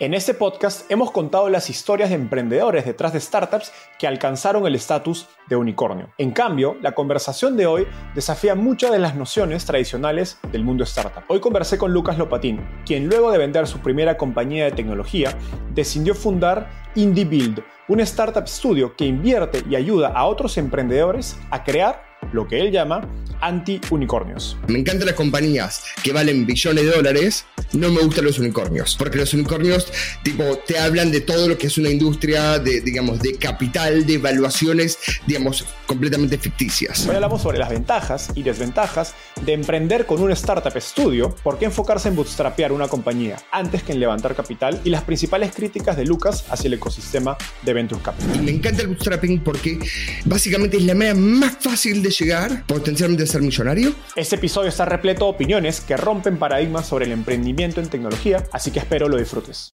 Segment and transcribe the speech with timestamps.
[0.00, 4.74] En este podcast hemos contado las historias de emprendedores detrás de startups que alcanzaron el
[4.74, 6.10] estatus de unicornio.
[6.18, 11.22] En cambio, la conversación de hoy desafía muchas de las nociones tradicionales del mundo startup.
[11.28, 15.32] Hoy conversé con Lucas Lopatín, quien luego de vender su primera compañía de tecnología,
[15.72, 21.62] decidió fundar Indie Build, un startup studio que invierte y ayuda a otros emprendedores a
[21.62, 23.08] crear lo que él llama
[23.40, 24.56] anti-unicornios.
[24.68, 29.18] Me encantan las compañías que valen billones de dólares, no me gustan los unicornios, porque
[29.18, 33.34] los unicornios tipo te hablan de todo lo que es una industria de digamos de
[33.34, 37.06] capital, de evaluaciones, digamos completamente ficticias.
[37.06, 39.14] Hoy hablamos sobre las ventajas y desventajas
[39.44, 43.92] de emprender con un startup estudio, por qué enfocarse en bootstrapear una compañía antes que
[43.92, 48.36] en levantar capital y las principales críticas de Lucas hacia el ecosistema de Venture Capital.
[48.36, 49.78] Y me encanta el bootstrapping porque
[50.24, 53.94] básicamente es la manera más fácil de llegar potencialmente a ser millonario.
[54.16, 58.70] Este episodio está repleto de opiniones que rompen paradigmas sobre el emprendimiento en tecnología, así
[58.70, 59.70] que espero lo disfrutes.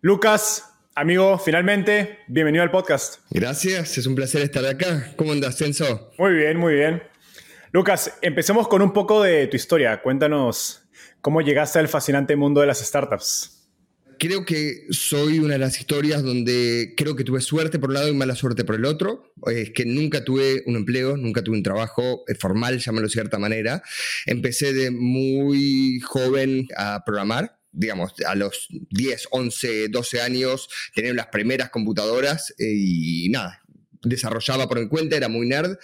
[0.00, 0.64] Lucas,
[0.96, 3.20] Amigo, finalmente, bienvenido al podcast.
[3.30, 5.12] Gracias, es un placer estar acá.
[5.16, 6.10] ¿Cómo andas, Censo?
[6.18, 7.02] Muy bien, muy bien.
[7.70, 10.02] Lucas, empecemos con un poco de tu historia.
[10.02, 10.82] Cuéntanos
[11.20, 13.59] cómo llegaste al fascinante mundo de las startups
[14.20, 18.08] creo que soy una de las historias donde creo que tuve suerte por un lado
[18.08, 19.32] y mala suerte por el otro.
[19.46, 23.38] Es que nunca tuve un empleo, nunca tuve un trabajo eh, formal, llámalo de cierta
[23.38, 23.82] manera.
[24.26, 31.28] Empecé de muy joven a programar digamos, a los 10, 11, 12 años, tenía las
[31.28, 33.62] primeras computadoras eh, y nada,
[34.02, 35.76] desarrollaba por mi cuenta, era muy nerd.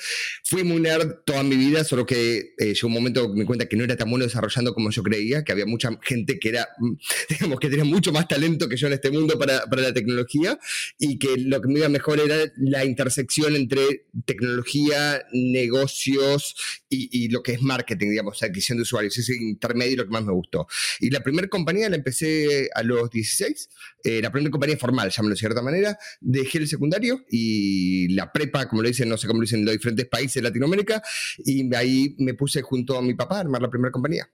[0.45, 3.77] Fui muy nerd toda mi vida, solo que eh, llegó un momento me cuenta que
[3.77, 6.93] no era tan bueno desarrollando como yo creía, que había mucha gente que era, mm,
[7.31, 10.59] digamos, que tenía mucho más talento que yo en este mundo para, para la tecnología
[10.99, 16.57] y que lo que me iba mejor era la intersección entre tecnología, negocios
[16.89, 20.25] y, y lo que es marketing, digamos, adquisición de usuarios, ese intermedio lo que más
[20.25, 20.67] me gustó.
[21.01, 23.69] Y la primera compañía la empecé a los 16,
[24.07, 28.69] eh, la primera compañía formal, llámalo de cierta manera, dejé el secundario y la prepa,
[28.69, 31.03] como lo dicen, no sé cómo lo dicen en los diferentes países de Latinoamérica,
[31.39, 34.31] y ahí me puse junto a mi papá a armar la primera compañía.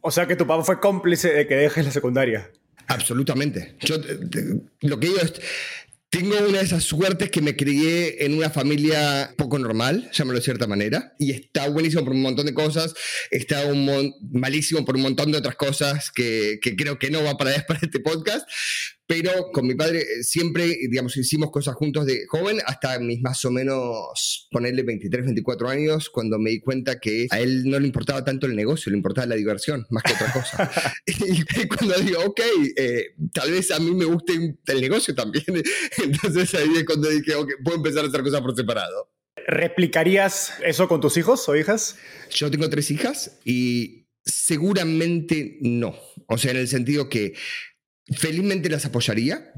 [0.00, 2.48] O sea que tu papá fue cómplice de que dejes la secundaria.
[2.86, 3.76] Absolutamente.
[3.80, 3.96] Yo
[4.82, 5.34] lo que digo es,
[6.10, 10.44] tengo una de esas suertes que me crié en una familia poco normal, llámalo de
[10.44, 12.94] cierta manera, y está buenísimo por un montón de cosas,
[13.30, 17.52] está un malísimo por un montón de otras cosas que, creo que no va para,
[17.68, 18.44] para este podcast,
[19.10, 23.44] pero con mi padre eh, siempre, digamos, hicimos cosas juntos de joven hasta mis más
[23.44, 27.88] o menos, ponerle 23, 24 años, cuando me di cuenta que a él no le
[27.88, 30.70] importaba tanto el negocio, le importaba la diversión más que otra cosa.
[31.06, 32.40] y cuando digo, ok,
[32.76, 35.44] eh, tal vez a mí me guste el negocio también,
[36.04, 39.10] entonces ahí es cuando dije, ok, puedo empezar a hacer cosas por separado.
[39.44, 41.96] ¿Replicarías eso con tus hijos o hijas?
[42.30, 45.96] Yo tengo tres hijas y seguramente no.
[46.28, 47.34] O sea, en el sentido que
[48.10, 49.52] felizmente las apoyaría.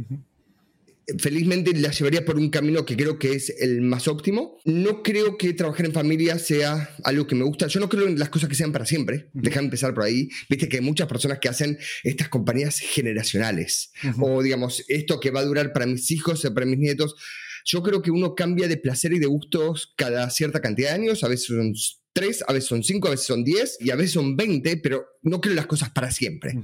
[1.18, 4.58] Felizmente las llevaría por un camino que creo que es el más óptimo.
[4.64, 7.66] No creo que trabajar en familia sea algo que me gusta.
[7.66, 9.28] Yo no creo en las cosas que sean para siempre.
[9.32, 10.28] Deja de empezar por ahí.
[10.48, 13.92] Viste que hay muchas personas que hacen estas compañías generacionales.
[14.20, 17.16] O digamos, esto que va a durar para mis hijos, para mis nietos.
[17.64, 21.24] Yo creo que uno cambia de placer y de gustos cada cierta cantidad de años.
[21.24, 21.74] A veces son
[22.12, 25.04] tres, a veces son cinco, a veces son diez y a veces son veinte, pero
[25.22, 26.54] no creo las cosas para siempre.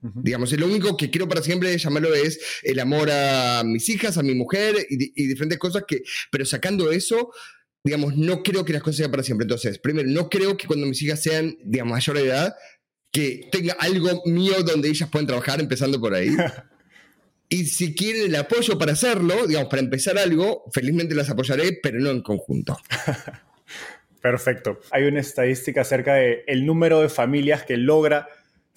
[0.00, 4.22] Digamos, lo único que quiero para siempre llamarlo es el amor a mis hijas, a
[4.22, 7.32] mi mujer y, diferentes cosas que, pero sacando eso,
[7.82, 9.44] digamos, no creo que las cosas sean para siempre.
[9.44, 12.54] Entonces, primero, no creo que cuando mis hijas sean, digamos, mayor de edad,
[13.10, 16.30] que tenga algo mío donde ellas puedan trabajar, empezando por ahí.
[17.50, 21.98] Y si quieren el apoyo para hacerlo, digamos, para empezar algo, felizmente las apoyaré, pero
[21.98, 22.76] no en conjunto.
[24.20, 24.80] Perfecto.
[24.90, 28.28] Hay una estadística acerca de el número de familias que logra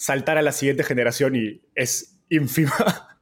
[0.02, 2.74] saltar a la siguiente generación y es ínfima.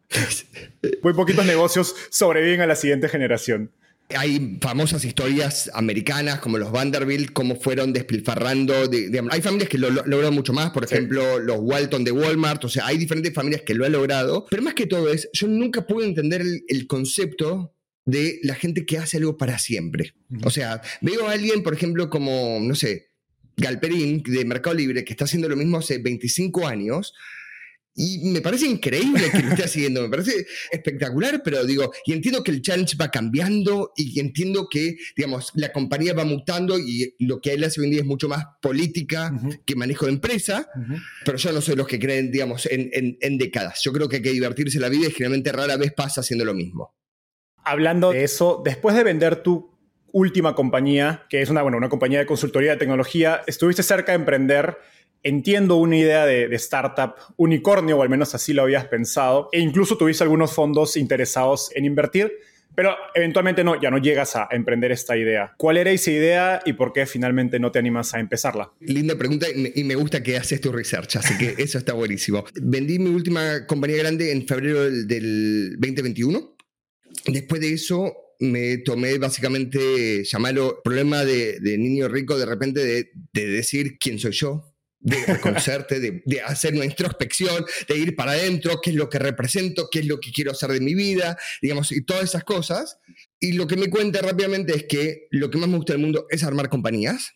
[1.04, 3.72] Muy poquitos negocios sobreviven a la siguiente generación.
[4.16, 8.74] Hay famosas historias americanas como los Vanderbilt, cómo fueron despilfarrando.
[9.30, 12.64] hay familias que lo, logran mucho más, por ejemplo, los Walton de Walmart.
[12.64, 14.48] O sea, hay diferentes familias que lo han logrado.
[14.50, 17.76] Pero más que todo es, yo nunca pude entender el, concepto
[18.06, 20.14] de la gente que hace algo para siempre.
[20.44, 23.09] O sea, veo a alguien, por ejemplo, como, no sé,
[23.60, 27.14] Galperín de Mercado Libre, que está haciendo lo mismo hace 25 años,
[28.02, 32.44] y me parece increíble que lo esté haciendo, me parece espectacular, pero digo, y entiendo
[32.44, 37.42] que el challenge va cambiando y entiendo que, digamos, la compañía va mutando y lo
[37.42, 39.34] que él hace hoy en día es mucho más política
[39.66, 40.70] que manejo de empresa,
[41.26, 43.82] pero yo no soy los que creen, digamos, en, en, décadas.
[43.84, 46.54] Yo creo que hay que divertirse la vida y generalmente rara vez pasa haciendo lo
[46.54, 46.96] mismo.
[47.66, 49.69] Hablando de eso, después de vender tu
[50.12, 54.18] última compañía, que es una, bueno, una compañía de consultoría de tecnología, estuviste cerca de
[54.18, 54.78] emprender
[55.24, 59.98] entiendo una idea de, startup unicornio, o al menos así lo habías pensado, e incluso
[59.98, 62.32] tuviste algunos fondos interesados en invertir,
[62.76, 65.54] pero eventualmente no, ya no llegas a emprender esta idea.
[65.58, 68.72] ¿Cuál era esa idea y por qué finalmente no te animas a empezarla?
[68.80, 72.46] Linda pregunta y me gusta que haces tu research, así que eso está buenísimo.
[72.62, 76.56] Vendí mi última compañía grande en febrero del 2021.
[77.26, 83.48] Después de eso me tomé básicamente, llamarlo problema de, niño rico, de repente de, de
[83.48, 84.70] decir quién soy yo,
[85.00, 89.90] de reconocerte, de, hacer una introspección, de ir para adentro, qué es lo que represento,
[89.92, 92.98] qué es lo que quiero hacer de mi vida, digamos, y todas esas cosas.
[93.40, 96.26] Y lo que me cuenta rápidamente es que lo que más me gusta del mundo
[96.30, 97.34] es armar compañías.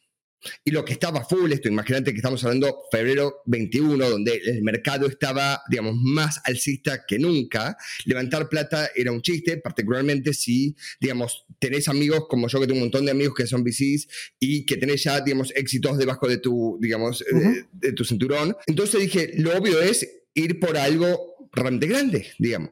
[0.64, 5.08] Y lo que estaba full, esto, imagínate que estamos hablando febrero 21, donde el mercado
[5.08, 7.78] estaba, digamos, más alcista que nunca.
[8.06, 12.86] Levantar plata era un chiste, particularmente si, digamos, tenés amigos como yo, que tengo un
[12.86, 14.08] montón de amigos que son VCs
[14.40, 17.24] y que tenés ya, digamos, éxitos debajo de tu, digamos,
[17.72, 18.56] de tu cinturón.
[18.68, 22.72] Entonces dije, lo obvio es ir por algo realmente grande, digamos.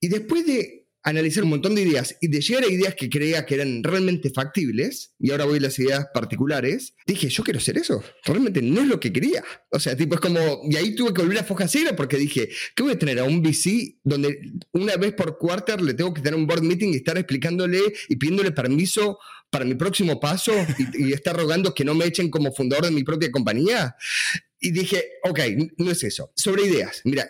[0.00, 3.46] Y después de analizar un montón de ideas y de llegar a ideas que creía
[3.46, 7.78] que eran realmente factibles, y ahora voy a las ideas particulares, dije, yo quiero hacer
[7.78, 8.02] eso.
[8.24, 9.42] Realmente no es lo que quería.
[9.70, 10.38] O sea, tipo, es como,
[10.68, 13.24] y ahí tuve que volver a foja cero porque dije, ¿qué voy a tener a
[13.24, 14.40] un VC donde
[14.72, 18.16] una vez por quarter le tengo que tener un board meeting y estar explicándole y
[18.16, 19.18] pidiéndole permiso
[19.48, 22.92] para mi próximo paso y, y estar rogando que no me echen como fundador de
[22.92, 23.96] mi propia compañía?
[24.60, 25.40] Y dije, ok,
[25.78, 26.32] no es eso.
[26.36, 27.28] Sobre ideas, mira,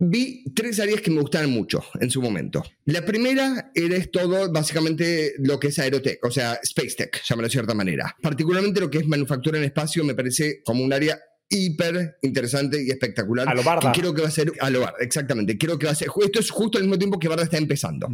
[0.00, 2.62] Vi tres áreas que me gustaban mucho en su momento.
[2.84, 7.52] La primera era todo básicamente lo que es aerotech, o sea, space tech, llamarlo de
[7.52, 8.16] cierta manera.
[8.22, 11.18] Particularmente lo que es manufactura en espacio me parece como un área
[11.48, 13.48] hiper interesante y espectacular.
[13.48, 13.90] A lo Barda.
[13.90, 15.58] Que creo que va a ser a lo Barda, exactamente.
[15.58, 18.08] Creo que va a ser, esto es justo al mismo tiempo que Barda está empezando.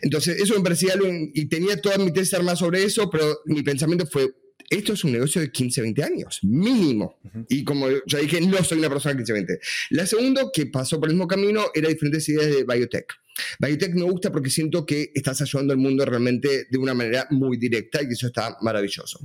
[0.00, 3.62] Entonces, eso me parecía algo, y tenía toda mi tesis armada sobre eso, pero mi
[3.62, 4.28] pensamiento fue,
[4.72, 7.18] esto es un negocio de 15, 20 años, mínimo.
[7.48, 9.60] Y como ya dije, no soy una persona de 15, 20.
[9.90, 13.12] La segunda, que pasó por el mismo camino, era diferentes ideas de biotech.
[13.58, 17.58] Biotech me gusta porque siento que estás ayudando al mundo realmente de una manera muy
[17.58, 19.20] directa y eso está maravilloso.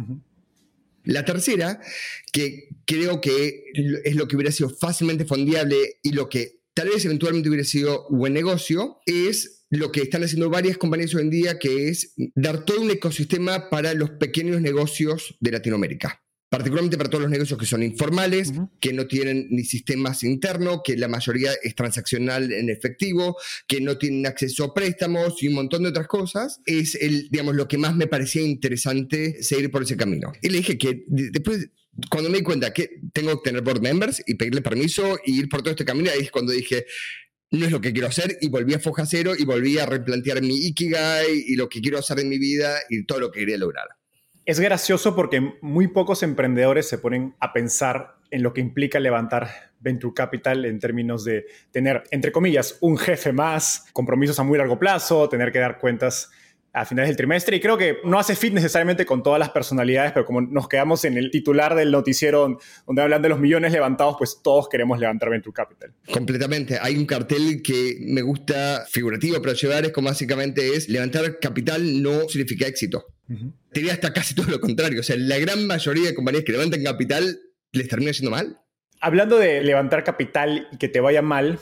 [1.06, 1.80] La tercera,
[2.34, 3.64] que creo que
[4.04, 8.06] es lo que hubiera sido fácilmente fondeable y lo que tal vez eventualmente hubiera sido
[8.10, 12.66] buen negocio, es lo que están haciendo varias compañías hoy en día, que es dar
[12.66, 16.24] todo un ecosistema para los pequeños negocios de Latinoamérica.
[16.50, 20.96] Particularmente para todos los negocios que son informales, que no tienen ni sistemas internos, que
[20.96, 23.36] la mayoría es transaccional en efectivo,
[23.68, 27.56] que no tienen acceso a préstamos y un montón de otras cosas, es el, digamos,
[27.56, 30.32] lo que más me parecía interesante seguir por ese camino.
[30.42, 31.70] Y le dije que después
[32.10, 35.50] cuando me di cuenta que tengo que tener board members y pedirle permiso y ir
[35.50, 36.86] por todo este camino, ahí es cuando dije,
[37.52, 40.42] no es lo que quiero hacer y volví a foja cero y volví a replantear
[40.42, 43.58] mi ikigai y lo que quiero hacer en mi vida y todo lo que quería
[43.58, 43.88] lograr.
[44.46, 49.50] Es gracioso porque muy pocos emprendedores se ponen a pensar en lo que implica levantar
[49.80, 54.80] venture capital en términos de tener, entre comillas, un jefe más, compromisos a muy largo
[54.80, 56.30] plazo, tener que dar cuentas
[56.78, 60.12] a finales del trimestre y creo que no hace fit necesariamente con todas las personalidades,
[60.12, 64.16] pero como nos quedamos en el titular del noticiero donde hablan de los millones levantados,
[64.18, 65.94] pues todos queremos levantar Venture Capital.
[66.12, 66.78] Completamente.
[66.80, 72.02] Hay un cartel que me gusta figurativo para llevar, es como básicamente es levantar capital
[72.02, 73.06] no significa éxito.
[73.28, 75.00] Te diría hasta casi todo lo contrario.
[75.00, 77.40] O sea, la gran mayoría de compañías que levantan capital
[77.74, 78.60] les termina yendo mal.
[79.02, 81.60] Hablando de levantar capital y que te vaya mal,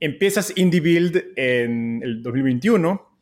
[0.00, 3.13] empiezas Indie Build en el 2021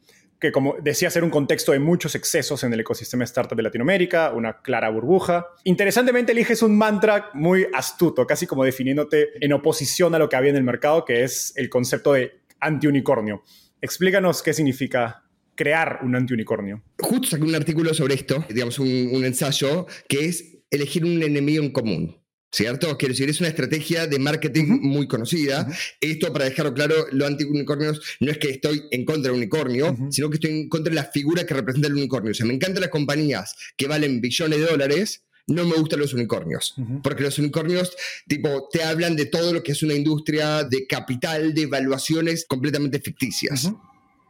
[0.42, 4.32] que como decía, ser un contexto de muchos excesos en el ecosistema startup de Latinoamérica,
[4.32, 5.46] una clara burbuja.
[5.62, 10.50] Interesantemente eliges un mantra muy astuto, casi como definiéndote en oposición a lo que había
[10.50, 13.44] en el mercado, que es el concepto de antiunicornio.
[13.80, 15.22] Explícanos qué significa
[15.54, 16.82] crear un antiunicornio.
[16.98, 21.62] Justo saqué un artículo sobre esto, digamos un, un ensayo, que es elegir un enemigo
[21.62, 22.21] en común.
[22.54, 22.98] ¿Cierto?
[22.98, 25.66] Quiero decir, es una estrategia de marketing muy conocida.
[26.02, 30.28] Esto, para dejarlo claro, los anti-unicornios no es que estoy en contra del unicornio, sino
[30.28, 32.32] que estoy en contra de la figura que representa el unicornio.
[32.32, 36.12] O sea, me encantan las compañías que valen billones de dólares, no me gustan los
[36.12, 37.96] unicornios, porque los unicornios,
[38.28, 43.00] tipo, te hablan de todo lo que es una industria de capital, de evaluaciones completamente
[43.00, 43.72] ficticias.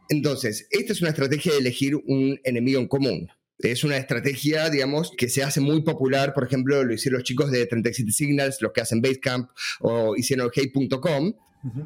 [0.07, 3.29] Entonces, esta es una estrategia de elegir un enemigo en común.
[3.63, 6.33] Es una estrategia, digamos, que se hace muy popular.
[6.33, 10.51] Por ejemplo, lo hicieron los chicos de 37 Signals, los que hacen Basecamp o hicieron
[10.53, 11.33] hey.com,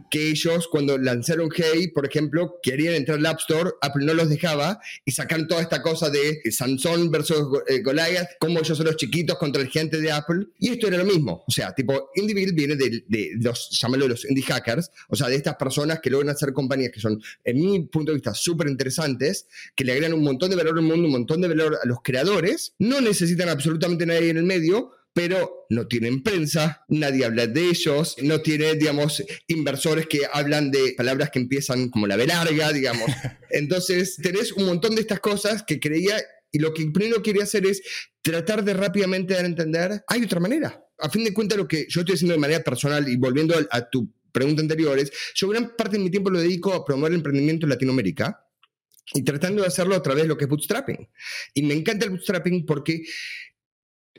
[0.10, 4.29] que ellos cuando lanzaron Hey, por ejemplo, querían entrar al App Store, Apple no los
[4.29, 8.98] dejaba y sacaron toda esta cosa de Samsung versus eh, Goliath, como ellos son los
[8.98, 10.48] chiquitos contra el gigante de Apple.
[10.60, 11.43] Y esto era lo mismo.
[11.48, 15.36] O sea, tipo, Indiebill viene de, de los, llamarlo los indie hackers, o sea, de
[15.36, 19.48] estas personas que logran hacer compañías que son, en mi punto de vista, súper interesantes,
[19.75, 22.00] que le agregan un montón de valor al mundo, un montón de valor a los
[22.03, 27.69] creadores, no necesitan absolutamente nadie en el medio, pero no tienen prensa, nadie habla de
[27.69, 32.71] ellos, no tiene, digamos, inversores que hablan de palabras que empiezan como la B larga,
[32.71, 33.09] digamos.
[33.50, 36.21] Entonces, tenés un montón de estas cosas que creía
[36.51, 37.81] y lo que primero quería hacer es
[38.21, 40.86] tratar de rápidamente dar a entender, hay otra manera.
[41.00, 43.89] A fin de cuentas, lo que yo estoy haciendo de manera personal y volviendo a,
[43.89, 47.17] tu pregunta anterior es, yo gran parte de mi tiempo lo dedico a promover el
[47.17, 48.39] emprendimiento en Latinoamérica
[49.15, 51.09] y tratando de hacerlo a través de lo que es bootstrapping.
[51.55, 53.01] Y me encanta el bootstrapping porque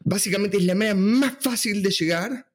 [0.05, 2.53] básicamente es la manera más fácil de llegar,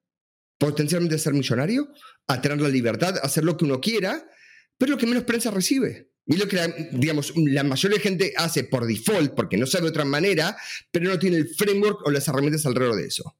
[0.57, 1.89] potencialmente a ser millonario,
[2.27, 4.25] a tener la libertad, a hacer lo que uno quiera,
[4.77, 6.09] pero lo que menos prensa recibe.
[6.25, 9.83] Y lo que, la, digamos, la mayoría de gente hace por default, porque no sabe
[9.83, 10.55] de otra manera,
[10.89, 13.35] pero no tiene el framework o las herramientas alrededor de eso.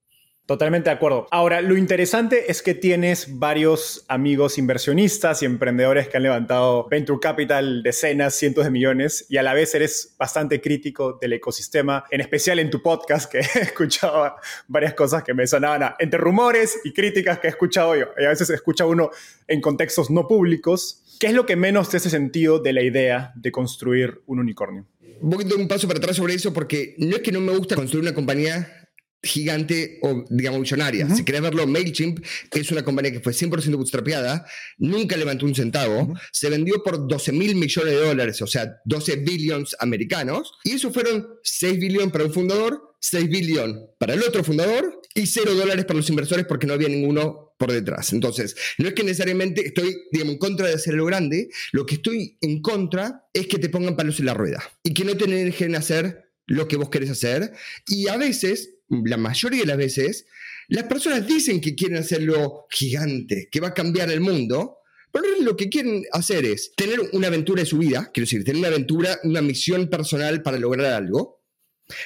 [0.46, 1.26] Totalmente de acuerdo.
[1.32, 7.18] Ahora, lo interesante es que tienes varios amigos inversionistas y emprendedores que han levantado venture
[7.22, 12.20] capital decenas, cientos de millones y a la vez eres bastante crítico del ecosistema, en
[12.20, 14.36] especial en tu podcast que he escuchado
[14.68, 18.08] varias cosas que me sonaban entre rumores y críticas que he escuchado yo.
[18.18, 19.12] Y a veces escucha uno
[19.48, 21.04] en contextos no públicos.
[21.22, 24.86] ¿Qué es lo que menos te hace sentido de la idea de construir un unicornio?
[25.22, 27.56] Voy a dar un paso para atrás sobre eso porque no es que no me
[27.58, 28.83] gusta construir una compañía
[29.24, 31.10] gigante o, digamos, millonaria.
[31.16, 32.20] Si querés verlo, MailChimp,
[32.52, 34.46] que es una compañía que fue 100% bootstrapeada,
[34.78, 39.18] nunca levantó un centavo, se vendió por 12 mil millones de dólares, o sea, 12
[39.18, 44.44] billions americanos, y eso fueron 6 billones para un fundador, 6 billones para el otro
[44.44, 48.12] fundador y 0 dólares para los inversores porque no había ninguno por detrás.
[48.14, 52.38] Entonces, no es que necesariamente estoy, digamos, en contra de hacerlo grande, lo que estoy
[52.42, 55.76] en contra es que te pongan palos en la rueda y que no te dejen
[55.76, 57.54] hacer lo que vos querés hacer.
[57.88, 60.26] Y a veces la mayoría de las veces,
[60.68, 64.78] las personas dicen que quieren hacerlo gigante, que va a cambiar el mundo,
[65.12, 68.60] pero lo que quieren hacer es tener una aventura de su vida, quiero decir, tener
[68.60, 71.44] una aventura, una misión personal para lograr algo.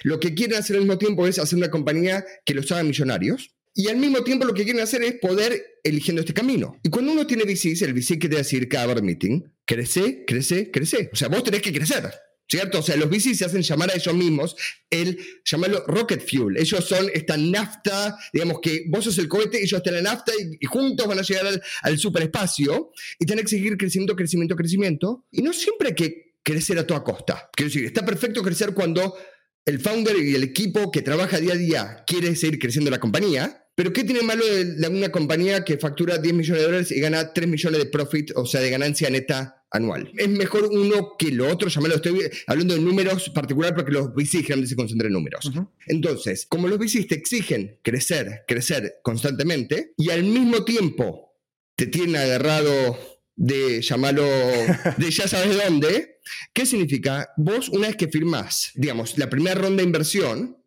[0.04, 3.54] Lo que quieren hacer al mismo tiempo es hacer una compañía que los haga millonarios.
[3.74, 6.80] Y al mismo tiempo lo que quieren hacer es poder eligiendo este camino.
[6.84, 11.10] Y cuando uno tiene VCs, el VC quiere decir cada meeting, crece, crece, crece.
[11.14, 12.12] O sea, vos tenés que crecer.
[12.50, 12.80] ¿Cierto?
[12.80, 14.56] O sea, los bicis se hacen llamar a ellos mismos
[14.90, 16.58] el, llamarlo rocket fuel.
[16.58, 20.32] Ellos son esta nafta, digamos que vos sos el cohete, ellos están en la nafta
[20.60, 25.26] y, juntos van a llegar al, al superespacio y tienen que seguir crecimiento, crecimiento, crecimiento.
[25.32, 27.50] Y no siempre hay que crecer a toda costa.
[27.54, 29.18] Quiero decir, está perfecto crecer cuando
[29.66, 33.66] el founder y el equipo que trabaja día a día quiere seguir creciendo la compañía,
[33.76, 37.34] pero ¿qué tiene malo de una compañía que factura 10 millones de dólares y gana
[37.34, 40.12] 3 millones de profit, o sea, de ganancia neta anual?
[40.18, 44.42] Es mejor uno que lo otro, llamarlo, estoy hablando de números particular porque los VCs
[44.42, 45.52] generalmente se concentran en números.
[45.88, 51.34] Entonces, como los VCs te exigen crecer, crecer constantemente, y al mismo tiempo
[51.76, 52.98] te tienen agarrado
[53.36, 54.26] de llamarlo,
[54.98, 56.20] de ya sabes dónde,
[56.54, 57.30] ¿qué significa?
[57.38, 60.58] Vos una vez que firmás, digamos, la primera ronda de inversión,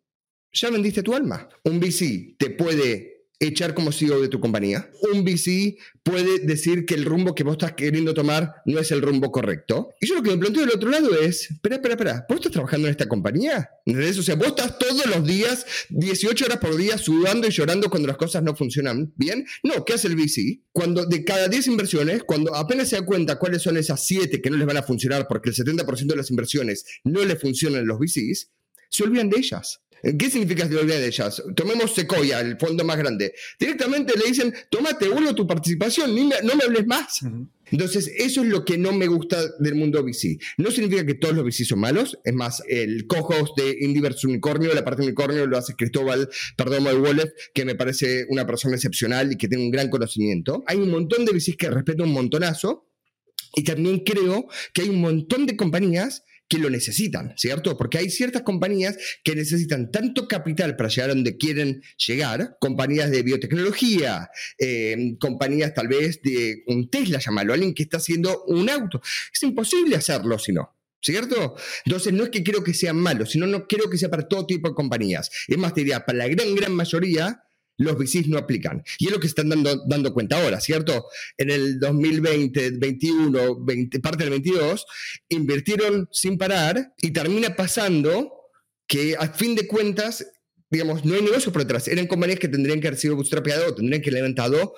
[0.53, 1.47] ya vendiste tu alma.
[1.63, 3.10] Un VC te puede
[3.41, 4.89] echar como CEO de tu compañía.
[5.11, 9.01] Un VC puede decir que el rumbo que vos estás queriendo tomar no es el
[9.01, 9.89] rumbo correcto.
[9.99, 12.51] Y yo lo que me planteo del otro lado es, espera, espera, espera, ¿vos estás
[12.51, 13.69] trabajando en esta compañía?
[13.85, 14.19] ¿Entendés?
[14.19, 18.07] O sea, vos estás todos los días, 18 horas por día, sudando y llorando cuando
[18.07, 19.45] las cosas no funcionan bien.
[19.63, 20.61] No, ¿qué hace el VC?
[20.71, 24.49] Cuando de cada 10 inversiones, cuando apenas se da cuenta cuáles son esas 7 que
[24.51, 27.85] no les van a funcionar porque el 70% de las inversiones no le funcionan a
[27.85, 28.51] los VCs,
[28.89, 29.81] se olvidan de ellas.
[30.01, 31.43] ¿Qué significa la de ellas?
[31.55, 33.33] Tomemos Sequoia, el fondo más grande.
[33.59, 37.19] Directamente le dicen, tómate uno tu participación, no me hables más.
[37.71, 40.37] Entonces, eso es lo que no me gusta del mundo VC.
[40.57, 42.17] No significa que todos los VC son malos.
[42.23, 44.25] Es más, el co-host de Indie vs.
[44.25, 48.75] Unicornio, la parte de Unicornio, lo hace Cristóbal Perdón Wallet, que me parece una persona
[48.75, 50.63] excepcional y que tiene un gran conocimiento.
[50.67, 52.87] Hay un montón de VCs que respeto un montonazo.
[53.53, 57.77] Y también creo que hay un montón de compañías que lo necesitan, ¿cierto?
[57.77, 63.09] Porque hay ciertas compañías que necesitan tanto capital para llegar a donde quieren llegar, compañías
[63.09, 64.29] de biotecnología,
[64.59, 69.01] eh, compañías tal vez de un Tesla, llamarlo, alguien que está haciendo un auto.
[69.33, 70.75] Es imposible hacerlo si no.
[71.01, 71.55] ¿Cierto?
[71.85, 74.45] Entonces no es que creo que sean malos, sino no creo que sea para todo
[74.45, 75.31] tipo de compañías.
[75.47, 77.41] Es más, te diría, para la gran, gran mayoría,
[77.81, 78.83] los VCs no aplican.
[78.99, 81.05] Y es lo que están dando, dando cuenta ahora, ¿cierto?
[81.37, 84.85] En el 2020, 21, 20, parte del 22,
[85.29, 88.31] invirtieron sin parar y termina pasando
[88.87, 90.25] que a fin de cuentas,
[90.69, 91.87] digamos, no hay negocio por detrás.
[91.87, 94.73] Eran compañías que tendrían que haber sido bootstrapeado, tendrían que haber levantado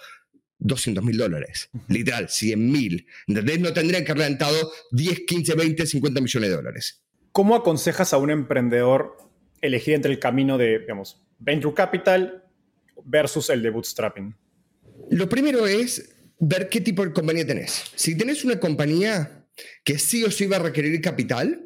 [0.59, 3.07] 200 mil dólares, literal, 100 mil.
[3.27, 3.59] ¿Entendés?
[3.59, 7.03] No tendrían que haber levantado 10, 15, 20, 50 millones de dólares.
[7.31, 9.17] ¿Cómo aconsejas a un emprendedor
[9.61, 12.43] elegir entre el camino de, digamos, venture capital
[13.05, 14.35] versus el de bootstrapping?
[15.11, 17.83] Lo primero es ver qué tipo de compañía tenés.
[17.95, 19.45] Si tenés una compañía
[19.83, 21.61] que sí o sí va a requerir capital,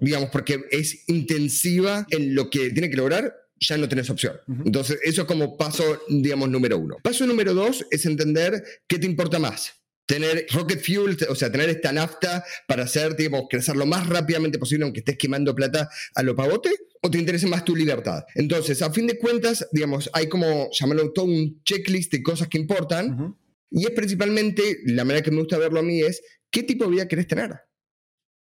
[0.00, 4.36] digamos, porque es intensiva en lo que tiene que lograr, ya no tenés opción.
[4.64, 6.96] Entonces, eso es como paso, digamos, número uno.
[7.02, 9.74] Paso número dos es entender qué te importa más
[10.06, 14.58] tener rocket fuel, o sea, tener esta nafta para hacer, digamos, crecer lo más rápidamente
[14.58, 16.70] posible, aunque estés quemando plata a lo pavote,
[17.02, 18.24] o te interesa más tu libertad.
[18.34, 22.58] Entonces, a fin de cuentas, digamos, hay como, llamarlo todo un checklist de cosas que
[22.58, 23.36] importan,
[23.70, 26.90] y es principalmente, la manera que me gusta verlo a mí es, ¿qué tipo de
[26.92, 27.50] vida querés tener?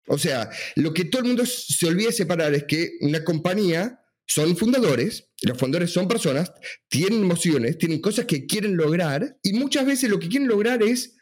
[0.07, 4.57] O sea, lo que todo el mundo se olvida separar es que una compañía son
[4.57, 6.53] fundadores, los fundadores son personas,
[6.89, 11.17] tienen emociones, tienen cosas que quieren lograr, y muchas veces lo que quieren lograr es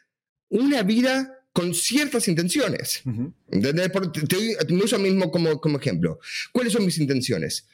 [0.49, 3.01] una vida con ciertas intenciones.
[4.27, 6.19] te, uso mismo como, como ejemplo.
[6.51, 7.67] ¿Cuáles son mis intenciones?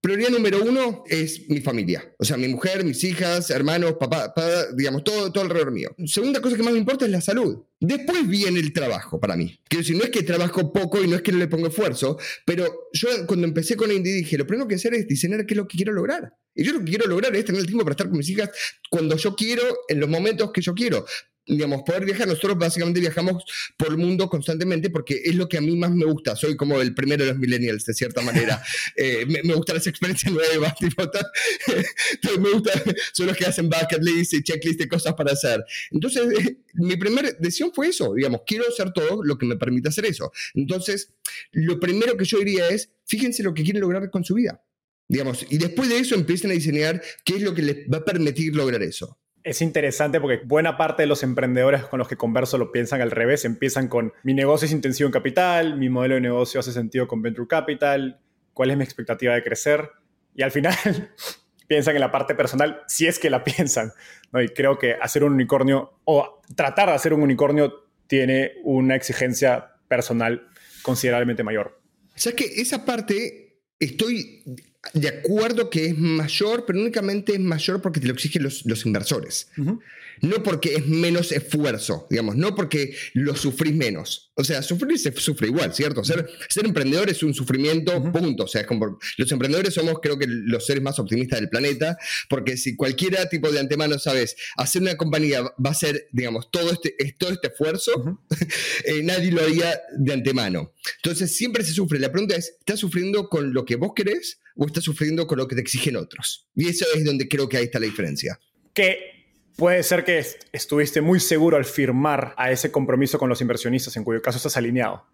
[0.00, 4.32] Prioridad número uno es mi familia, o sea, mi mujer, mis hijas, hermanos, papá,
[4.74, 5.94] digamos, todo, todo alrededor mío.
[6.06, 7.64] Segunda cosa que más me importa es la salud.
[7.78, 9.60] Después viene el trabajo para mí.
[9.68, 12.18] Quiero decir, no es que trabajo poco y no es que no le pongo esfuerzo,
[12.46, 15.58] pero yo cuando empecé con Indie dije, lo primero que hacer es diseñar qué es
[15.58, 16.32] lo que quiero lograr.
[16.54, 18.50] Y yo lo que quiero lograr es tener el tiempo para estar con mis hijas
[18.88, 21.04] cuando yo quiero, en los momentos que yo quiero
[21.50, 22.28] digamos, poder viajar.
[22.28, 23.44] Nosotros básicamente viajamos
[23.76, 26.36] por el mundo constantemente porque es lo que a mí más me gusta.
[26.36, 28.62] Soy como el primero de los millennials, de cierta manera.
[28.96, 31.02] Eh, me, me, gustan las experiencias nuevas, tipo,
[32.38, 32.72] me gusta,
[33.12, 35.64] son los que hacen bucket list y checklist de cosas para hacer.
[35.90, 36.22] Entonces,
[36.74, 40.32] mi primera decisión fue eso, digamos, quiero hacer todo lo que me permita hacer eso.
[40.54, 41.12] Entonces,
[41.52, 44.62] lo primero que yo diría es, fíjense lo que quieren lograr con su vida.
[45.08, 48.04] Digamos, y después de eso empiecen a diseñar qué es lo que les va a
[48.04, 49.18] permitir lograr eso.
[49.42, 53.10] Es interesante porque buena parte de los emprendedores con los que converso lo piensan al
[53.10, 53.44] revés.
[53.44, 57.22] Empiezan con mi negocio es intensivo en capital, mi modelo de negocio hace sentido con
[57.22, 58.20] venture capital,
[58.52, 59.90] cuál es mi expectativa de crecer.
[60.34, 60.74] Y al final
[61.68, 63.92] piensan en la parte personal, si es que la piensan.
[64.32, 64.42] ¿no?
[64.42, 69.76] Y creo que hacer un unicornio o tratar de hacer un unicornio tiene una exigencia
[69.88, 70.48] personal
[70.82, 71.80] considerablemente mayor.
[72.08, 74.42] O sea que esa parte estoy
[74.94, 78.86] de acuerdo que es mayor, pero únicamente es mayor porque te lo exigen los, los
[78.86, 79.48] inversores.
[80.22, 84.32] No porque es menos esfuerzo, digamos, no porque lo sufrís menos.
[84.34, 86.02] O sea, sufrir se sufre igual, ¿cierto?
[86.04, 88.44] Ser, ser emprendedor es un sufrimiento, punto.
[88.44, 91.96] O sea, es como, los emprendedores somos, creo que, los seres más optimistas del planeta,
[92.28, 96.70] porque si cualquiera tipo de antemano sabes, hacer una compañía va a ser, digamos, todo
[96.72, 98.20] este, todo este esfuerzo,
[98.84, 100.72] eh, nadie lo haría de antemano.
[101.02, 101.98] Entonces, siempre se sufre.
[101.98, 104.38] La pregunta es, ¿estás sufriendo con lo que vos querés?
[104.56, 106.48] O estás sufriendo con lo que te exigen otros.
[106.54, 108.38] Y eso es donde creo que ahí está la diferencia.
[108.74, 109.20] Que
[109.56, 114.04] puede ser que estuviste muy seguro al firmar a ese compromiso con los inversionistas, en
[114.04, 115.06] cuyo caso estás alineado.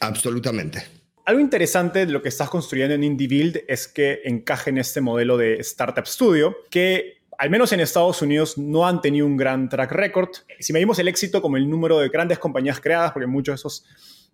[0.00, 0.84] Absolutamente.
[1.24, 5.00] Algo interesante de lo que estás construyendo en Indie Build es que encaje en este
[5.00, 9.68] modelo de Startup Studio, que al menos en Estados Unidos no han tenido un gran
[9.68, 10.30] track record.
[10.58, 13.84] Si medimos el éxito como el número de grandes compañías creadas, porque muchos de esos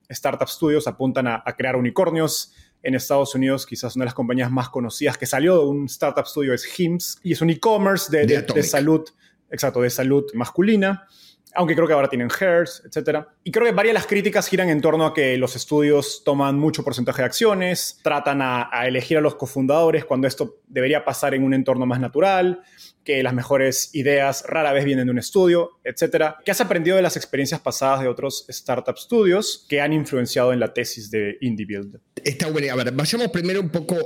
[0.09, 4.51] Startup Studios apuntan a, a crear unicornios, en Estados Unidos, quizás una de las compañías
[4.51, 8.63] más conocidas que salió de un startup studio es HIMS y es un e-commerce de,
[8.63, 9.05] salud,
[9.51, 11.07] exacto, de salud masculina
[11.55, 13.27] aunque creo que ahora tienen Hairs, etc.
[13.45, 16.59] Y creo que varias de las críticas giran en torno a que los estudios toman
[16.59, 21.43] mucho porcentaje de acciones, tratan a, elegir a los cofundadores cuando esto debería pasar en
[21.43, 22.63] un entorno más natural,
[23.05, 26.35] que las mejores ideas rara vez vienen de un estudio, etc.
[26.45, 30.61] ¿Qué has aprendido de las experiencias pasadas de otros startup studios que han influenciado en
[30.61, 32.01] la tesis de Indie Build?
[32.23, 32.73] Está bueno.
[32.73, 33.97] A ver, vayamos primero un poco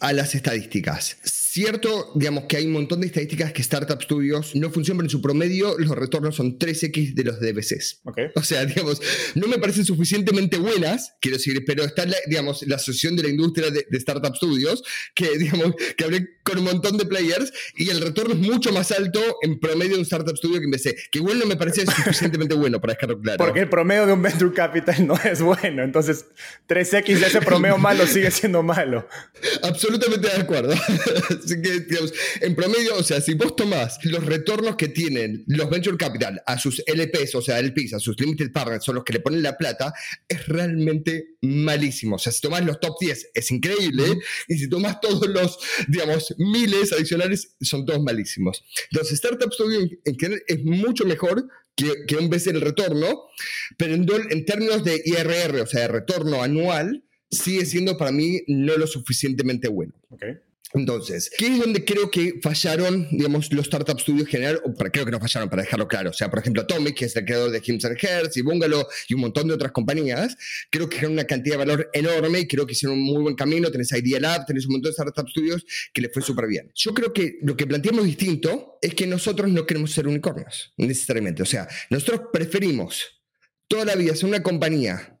[0.00, 1.18] a las estadísticas.
[1.54, 5.10] Cierto, digamos que hay un montón de estadísticas que Startup Studios no funcionan, pero en
[5.10, 8.00] su promedio los retornos son 3x de los DBCs.
[8.02, 8.26] Okay.
[8.34, 9.00] O sea, digamos,
[9.36, 13.28] no me parecen suficientemente buenas, quiero decir, pero está, la, digamos, la asociación de la
[13.28, 14.82] industria de, Startup Studios,
[15.14, 18.92] que, digamos, que hablé con un montón de players y el retorno es mucho más
[18.92, 22.54] alto en promedio de un Startup Studio que empecé, que igual no me parece suficientemente
[22.54, 23.38] bueno para dejarlo claro.
[23.38, 26.26] Porque el promedio de un Venture Capital no es bueno, entonces
[26.68, 29.08] 3x de ese promedio malo sigue siendo malo.
[29.62, 30.74] Absolutamente de acuerdo.
[31.44, 35.70] Así que, digamos, en promedio, o sea, si vos tomás los retornos que tienen los
[35.70, 39.14] Venture Capital a sus LPs, o sea, LPs, a sus Limited Partners, son los que
[39.14, 39.92] le ponen la plata,
[40.28, 42.16] es realmente malísimo.
[42.16, 46.34] O sea, si tomás los top 10 es increíble, y si tomás todos los, digamos,
[46.38, 48.64] miles adicionales, son todos malísimos.
[48.90, 53.22] Entonces, Startup Studio en general es mucho mejor que, que un vez el retorno,
[53.76, 58.42] pero en, en términos de IRR, o sea, de retorno anual, sigue siendo para mí
[58.46, 59.92] no lo suficientemente bueno.
[60.74, 64.60] Entonces, ¿qué es donde creo que fallaron, digamos, los Startup Studios en general?
[64.76, 66.10] Para, creo que no fallaron, para dejarlo claro.
[66.10, 68.84] O sea, por ejemplo, Atomic, que es el creador de Hims and Hertz y Bungalow
[69.08, 70.36] y un montón de otras compañías,
[70.70, 73.36] creo que generan una cantidad de valor enorme y creo que hicieron un muy buen
[73.36, 73.70] camino.
[73.70, 76.72] Tenés Idea Lab, tenés un montón de Startup Studios que les fue súper bien.
[76.74, 81.44] Yo creo que lo que planteamos distinto es que nosotros no queremos ser unicornios, necesariamente.
[81.44, 83.22] O sea, nosotros preferimos
[83.68, 85.20] toda la vida ser una compañía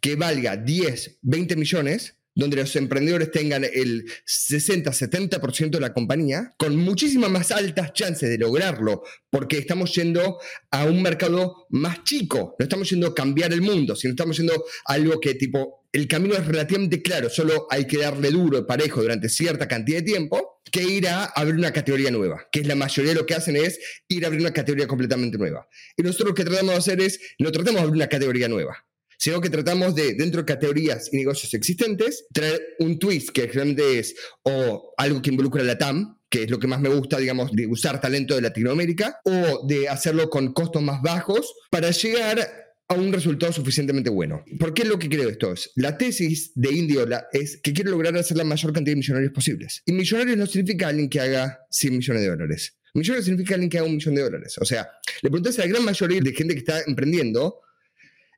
[0.00, 6.76] que valga 10, 20 millones, donde los emprendedores tengan el 60-70% de la compañía, con
[6.76, 10.38] muchísimas más altas chances de lograrlo, porque estamos yendo
[10.70, 14.52] a un mercado más chico, no estamos yendo a cambiar el mundo, sino estamos yendo
[14.86, 18.64] a algo que tipo, el camino es relativamente claro, solo hay que darle duro y
[18.64, 22.66] parejo durante cierta cantidad de tiempo, que ir a abrir una categoría nueva, que es
[22.66, 25.66] la mayoría de lo que hacen es ir a abrir una categoría completamente nueva.
[25.96, 28.85] Y nosotros lo que tratamos de hacer es, no tratamos de abrir una categoría nueva,
[29.18, 33.98] sino que tratamos de, dentro de categorías y negocios existentes, traer un twist que realmente
[33.98, 37.52] es o algo que involucra la TAM, que es lo que más me gusta, digamos,
[37.52, 42.94] de usar talento de Latinoamérica, o de hacerlo con costos más bajos para llegar a
[42.94, 44.44] un resultado suficientemente bueno.
[44.58, 45.52] ¿Por qué es lo que creo esto?
[45.52, 49.32] Es, la tesis de Indiola es que quiere lograr hacer la mayor cantidad de millonarios
[49.32, 49.82] posibles.
[49.86, 52.76] Y millonarios no significa alguien que haga 100 millones de dólares.
[52.94, 54.56] Millonarios significa alguien que haga un millón de dólares.
[54.58, 54.88] O sea,
[55.22, 57.60] le preguntas a la gran mayoría de gente que está emprendiendo,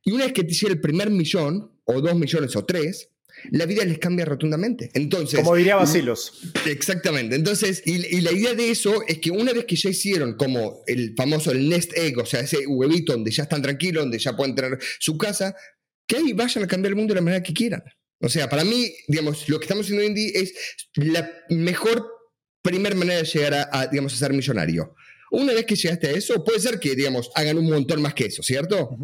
[0.09, 3.11] y una vez que te hiciera el primer millón, o dos millones, o tres,
[3.51, 4.91] la vida les cambia rotundamente.
[4.95, 6.33] Entonces, como diría Basilos.
[6.65, 7.37] Exactamente.
[7.37, 11.15] Entonces, y, la idea de eso es que una vez que ya hicieron como el
[11.15, 14.55] famoso el nest egg, o sea, ese huevito donde ya están tranquilos, donde ya pueden
[14.55, 15.55] tener su casa,
[16.07, 17.83] que ahí vayan a cambiar el mundo de la manera que quieran.
[18.19, 20.55] O sea, para mí, digamos, lo que estamos haciendo hoy en día es
[20.95, 22.03] la mejor
[22.63, 24.95] primer manera de llegar a, digamos, a ser millonario.
[25.31, 28.25] Una vez que llegaste a eso, puede ser que, digamos, hagan un montón más que
[28.25, 28.97] eso, ¿cierto?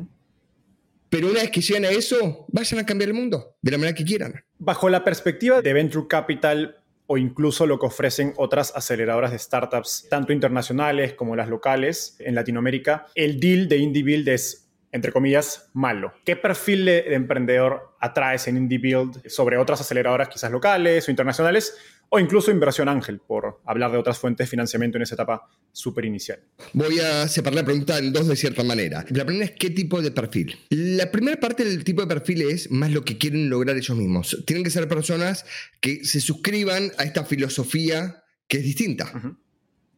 [1.15, 3.95] Pero una vez que lleguen a eso, vayan a cambiar el mundo de la manera
[3.95, 4.35] que quieran.
[4.59, 10.09] Bajo la perspectiva de Venture Capital o incluso lo que ofrecen otras aceleradoras de startups,
[10.11, 15.71] tanto internacionales como las locales en Latinoamérica, el deal de Indie Build es, entre comillas,
[15.73, 16.15] malo.
[16.25, 21.77] ¿Qué perfil de, emprendedor atraes en Indie Build sobre otras aceleradoras quizás locales o internacionales?
[22.15, 26.05] O incluso inversión ángel, por hablar de otras fuentes de financiamiento en esa etapa súper
[26.05, 26.39] inicial.
[26.73, 29.05] Voy a separar la pregunta en dos de cierta manera.
[29.11, 30.57] La primera es qué tipo de perfil.
[30.71, 34.45] La primera parte del tipo de perfil es más lo que quieren lograr ellos mismos.
[34.47, 35.45] Tienen que ser personas
[35.81, 39.11] que se suscriban a esta filosofía que es distinta.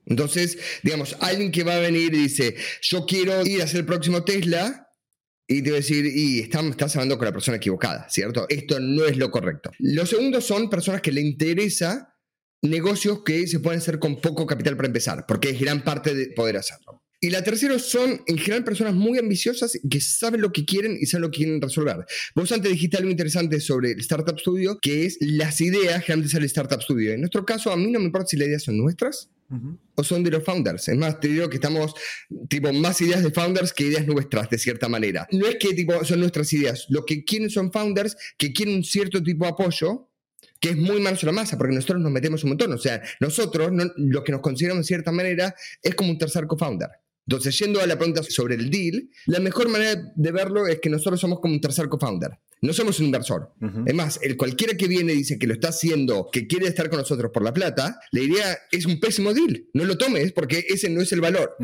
[0.07, 3.87] Entonces, digamos, alguien que va a venir y dice, yo quiero ir a ser el
[3.87, 4.86] próximo Tesla,
[5.49, 8.47] y te voy a decir, y estás hablando con la persona equivocada, ¿cierto?
[8.49, 9.71] Esto no es lo correcto.
[9.79, 12.15] Los segundos son personas que le interesa
[12.63, 16.29] negocios que se pueden hacer con poco capital para empezar, porque es gran parte de
[16.29, 17.03] poder hacerlo.
[17.21, 21.07] Y la tercera son, en general, personas muy ambiciosas que saben lo que quieren y
[21.07, 22.05] saben lo que quieren resolver.
[22.35, 26.43] Vos antes dijiste algo interesante sobre el Startup Studio, que es las ideas generalmente sale
[26.43, 27.13] el Startup Studio.
[27.13, 29.31] En nuestro caso, a mí no me importa si las ideas son nuestras
[29.95, 30.89] o son de los founders.
[30.89, 31.95] Es más, te digo que estamos,
[32.49, 35.27] tipo, más ideas de founders que ideas nuestras, de cierta manera.
[35.33, 36.87] No es que, tipo, son nuestras ideas.
[36.89, 40.11] Lo que quieren son founders que quieren un cierto tipo de apoyo
[40.61, 42.73] que es muy malo a la masa, porque nosotros nos metemos un montón.
[42.73, 46.89] O sea, nosotros, lo que nos consideramos de cierta manera, es como un tercer co-founder.
[47.27, 50.89] Entonces, yendo a la pregunta sobre el deal, la mejor manera de verlo es que
[50.89, 52.39] nosotros somos como un tercer co-founder.
[52.67, 53.53] No somos un inversor.
[53.87, 56.91] Es más, el cualquiera que viene y dice que lo está haciendo, que quiere estar
[56.91, 59.67] con nosotros por la plata, la idea es un pésimo deal.
[59.73, 61.57] No lo tomes porque ese no es el valor.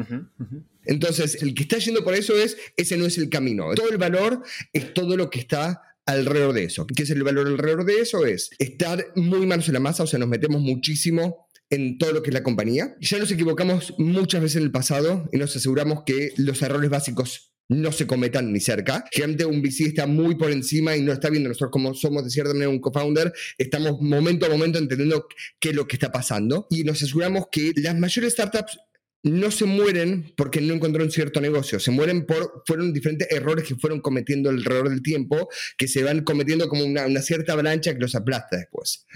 [0.85, 3.75] Entonces, el que está yendo por eso es, ese no es el camino.
[3.75, 6.87] Todo el valor es todo lo que está alrededor de eso.
[6.87, 8.27] ¿Qué es el valor alrededor de eso?
[8.27, 12.23] Es estar muy manos en la masa, o sea, nos metemos muchísimo en todo lo
[12.23, 12.97] que es la compañía.
[13.01, 17.52] Ya nos equivocamos muchas veces en el pasado y nos aseguramos que los errores básicos
[17.69, 19.05] no se cometan ni cerca.
[19.13, 21.49] Gente, un VC está muy por encima y no está viendo.
[21.49, 25.27] Nosotros, como somos de cierta manera un co-founder, estamos momento a momento entendiendo
[25.59, 28.79] qué es lo que está pasando y nos aseguramos que las mayores startups
[29.23, 33.77] no se mueren porque no encontraron cierto negocio, se mueren por, fueron diferentes errores que
[33.77, 38.15] fueron cometiendo alrededor del tiempo, que se van cometiendo como una, cierta avalancha que los
[38.15, 39.07] aplasta después.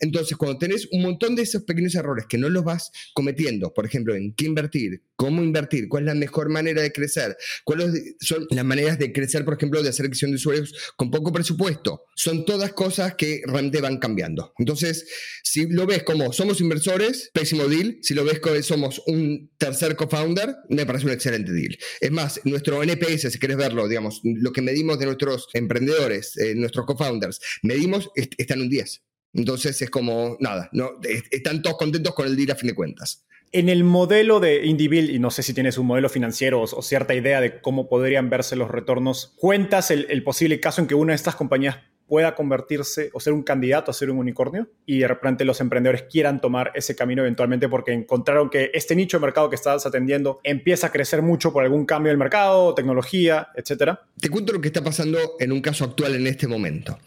[0.00, 3.86] Entonces, cuando tenés un montón de esos pequeños errores que no los vas cometiendo, por
[3.86, 8.46] ejemplo, en qué invertir, cómo invertir, cuál es la mejor manera de crecer, cuáles son
[8.50, 12.44] las maneras de crecer, por ejemplo, de hacer adquisición de usuarios con poco presupuesto, son
[12.44, 14.52] todas cosas que realmente van cambiando.
[14.58, 15.06] Entonces,
[15.42, 19.96] si lo ves como somos inversores, pésimo deal, si lo ves como somos un tercer
[19.96, 21.76] co-founder, me parece un excelente deal.
[22.00, 26.54] Es más, nuestro NPS, si quieres verlo, digamos, lo que medimos de nuestros emprendedores, eh,
[26.54, 29.02] nuestros co-founders, medimos, está en un 10.
[29.34, 30.92] Entonces es como, nada, no,
[31.30, 33.26] están todos contentos con el deal a fin de cuentas.
[33.52, 37.14] En el modelo de IndieBuild, y no sé si tienes un modelo financiero o, cierta
[37.14, 41.16] idea de cómo podrían verse los retornos, ¿cuentas el posible caso en que una de
[41.16, 45.44] estas compañías pueda convertirse o ser un candidato a ser un unicornio y de repente
[45.44, 49.56] los emprendedores quieran tomar ese camino eventualmente porque encontraron que este nicho de mercado que
[49.56, 54.02] estás atendiendo empieza a crecer mucho por algún cambio del mercado, tecnología, etcétera.
[54.20, 56.98] Te cuento lo que está pasando en un caso actual en este momento.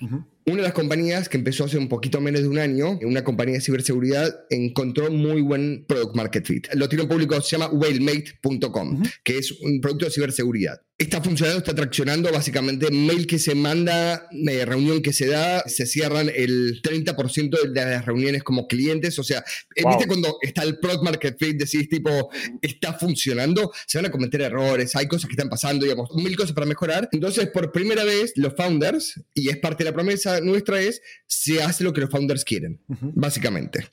[0.50, 3.54] Una de las compañías que empezó hace un poquito menos de un año, una compañía
[3.54, 6.68] de ciberseguridad, encontró muy buen product market fit.
[6.74, 10.82] Lo tiene en público, se llama whalemate.com, que es un producto de ciberseguridad.
[10.98, 15.86] Está funcionando, está traccionando básicamente mail que se manda, eh, reunión que se da, se
[15.86, 19.18] cierran el 30% de las reuniones como clientes.
[19.18, 19.42] O sea,
[19.78, 21.58] eh, ¿viste cuando está el product market fit?
[21.58, 22.30] Decís tipo,
[22.62, 26.52] está funcionando, se van a cometer errores, hay cosas que están pasando, digamos, mil cosas
[26.52, 27.08] para mejorar.
[27.14, 31.62] Entonces, por primera vez, los founders, y es parte de la promesa nuestra, es se
[31.62, 33.88] hace lo que los founders quieren, básicamente.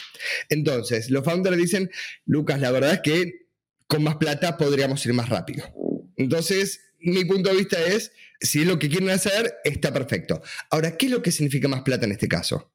[0.49, 1.91] Entonces, los founders dicen,
[2.25, 3.47] Lucas, la verdad es que
[3.87, 5.65] con más plata podríamos ir más rápido.
[6.17, 10.43] Entonces, mi punto de vista es, si es lo que quieren hacer, está perfecto.
[10.71, 12.73] Ahora, ¿qué es lo que significa más plata en este caso?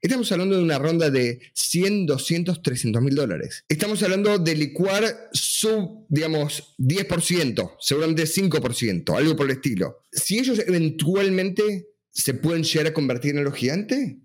[0.00, 3.64] Estamos hablando de una ronda de 100, 200, 300 mil dólares.
[3.68, 10.00] Estamos hablando de licuar sub, digamos, 10%, seguramente 5%, algo por el estilo.
[10.10, 14.16] Si ellos eventualmente se pueden llegar a convertir en los gigantes,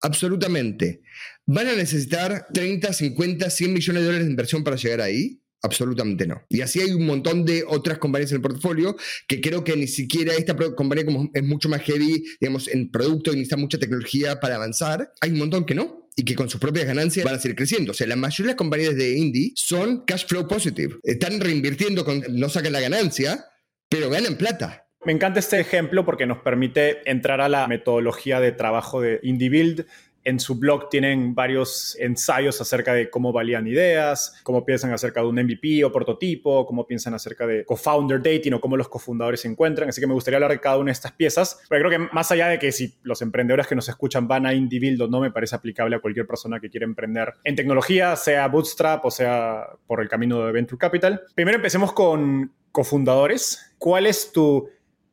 [0.00, 1.02] absolutamente.
[1.46, 5.42] ¿Van a necesitar 30, 50, 100 millones de dólares de inversión para llegar ahí?
[5.60, 6.42] Absolutamente no.
[6.48, 9.88] Y así hay un montón de otras compañías en el portafolio que creo que ni
[9.88, 14.38] siquiera esta compañía como es mucho más heavy, digamos, en producto y necesita mucha tecnología
[14.38, 15.12] para avanzar.
[15.20, 17.90] Hay un montón que no y que con sus propias ganancias van a seguir creciendo.
[17.90, 20.96] O sea, la mayoría de las compañías de indie son cash flow positive.
[21.02, 23.44] Están reinvirtiendo, con, no sacan la ganancia,
[23.88, 24.87] pero ganan plata.
[25.04, 29.48] Me encanta este ejemplo porque nos permite entrar a la metodología de trabajo de Indie
[29.48, 29.86] Build
[30.28, 35.26] en su blog tienen varios ensayos acerca de cómo valían ideas, cómo piensan acerca de
[35.26, 39.48] un MVP o prototipo, cómo piensan acerca de co-founder dating o cómo los cofundadores se
[39.48, 39.88] encuentran.
[39.88, 41.60] Así que me gustaría hablar de cada una de estas piezas.
[41.70, 44.52] Pero creo que más allá de que si los emprendedores que nos escuchan van a
[44.52, 48.48] Indie o no, me parece aplicable a cualquier persona que quiera emprender en tecnología, sea
[48.48, 51.22] bootstrap o sea por el camino de Venture Capital.
[51.34, 53.74] Primero empecemos con cofundadores.
[53.78, 54.68] ¿Cuál es tu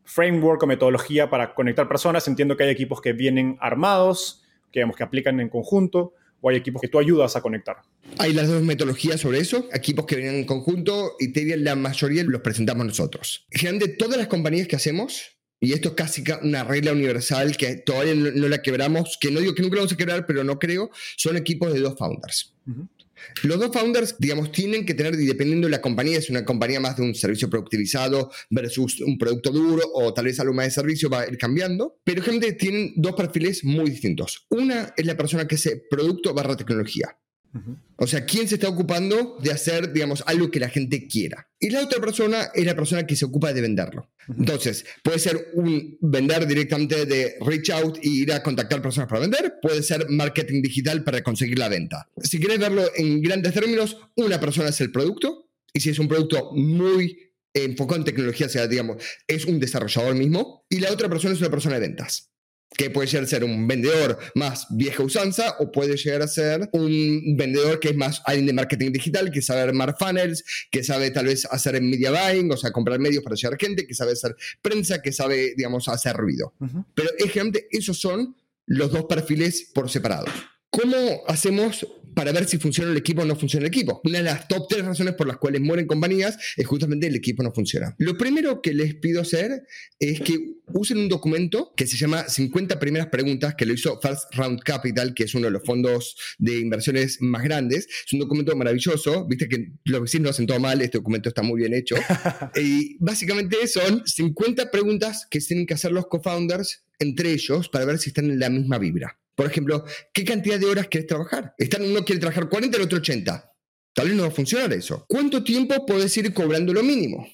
[0.06, 2.28] framework o metodología para conectar personas?
[2.28, 6.58] Entiendo que hay equipos que vienen armados que, digamos, que aplican en conjunto o hay
[6.58, 7.78] equipos que tú ayudas a conectar?
[8.20, 12.24] Hay las dos metodologías sobre eso, equipos que vienen en conjunto y te la mayoría
[12.24, 13.48] los presentamos nosotros.
[13.50, 18.14] Generalmente todas las compañías que hacemos, y esto es casi una regla universal que todavía
[18.14, 21.38] no, la quebramos, que no digo que nunca vamos a quebrar, pero no creo, son
[21.38, 22.54] equipos de dos founders.
[23.44, 26.98] Los dos founders, digamos, tienen que tener, dependiendo de la compañía, es una compañía más
[26.98, 31.10] de un servicio productivizado versus un producto duro o tal vez algo más de servicio,
[31.10, 34.46] va a ir cambiando, pero gente tienen dos perfiles muy distintos.
[34.50, 37.18] Una es la persona que hace producto barra tecnología.
[37.98, 41.48] O sea, ¿quién se está ocupando de hacer, digamos, algo que la gente quiera?
[41.60, 44.12] Y la otra persona es la persona que se ocupa de venderlo.
[44.28, 49.22] Entonces, puede ser un vender directamente de reach out y ir a contactar personas para
[49.22, 52.10] vender, puede ser marketing digital para conseguir la venta.
[52.22, 56.08] Si quieres verlo en grandes términos, una persona es el producto y si es un
[56.08, 57.18] producto muy
[57.54, 61.40] enfocado en tecnología, o sea, digamos, es un desarrollador mismo, y la otra persona es
[61.40, 62.35] una persona de ventas
[62.78, 66.70] que puede llegar a ser un vendedor más vieja usanza o puede llegar a ser
[66.74, 71.12] un vendedor que es más alguien de marketing digital, que sabe armar funnels, que sabe
[71.12, 74.36] tal vez hacer media buying, o sea, comprar medios para llegar gente, que sabe hacer
[74.62, 76.54] prensa, que sabe, digamos, hacer ruido.
[76.94, 78.36] Pero ejemplo, esos son
[78.66, 80.26] los dos perfiles por separado.
[80.76, 84.02] ¿Cómo hacemos para ver si funciona el equipo o no funciona el equipo.
[84.04, 87.44] Una de las top tres razones por las cuales mueren compañías es justamente el equipo
[87.44, 87.94] no funciona.
[88.00, 89.64] Lo primero que les pido hacer
[90.00, 94.34] es que usen un documento que se llama 50 primeras preguntas que lo hizo First
[94.34, 97.88] Round Capital, que es uno de los fondos de inversiones más grandes.
[98.06, 99.28] Es un documento maravilloso.
[99.28, 101.96] Viste que los vecinos hacen todo mal, este documento está muy bien hecho.
[102.56, 108.00] y básicamente son 50 preguntas que tienen que hacer los co-founders entre ellos para ver
[108.00, 109.20] si están en la misma vibra.
[109.36, 111.54] Por ejemplo, ¿qué cantidad de horas quieres trabajar?
[111.58, 113.52] Están, uno quiere trabajar 40, el otro 80.
[113.94, 115.06] Tal vez no va a funcionar eso.
[115.08, 117.28] ¿Cuánto tiempo puedes ir cobrando lo mínimo?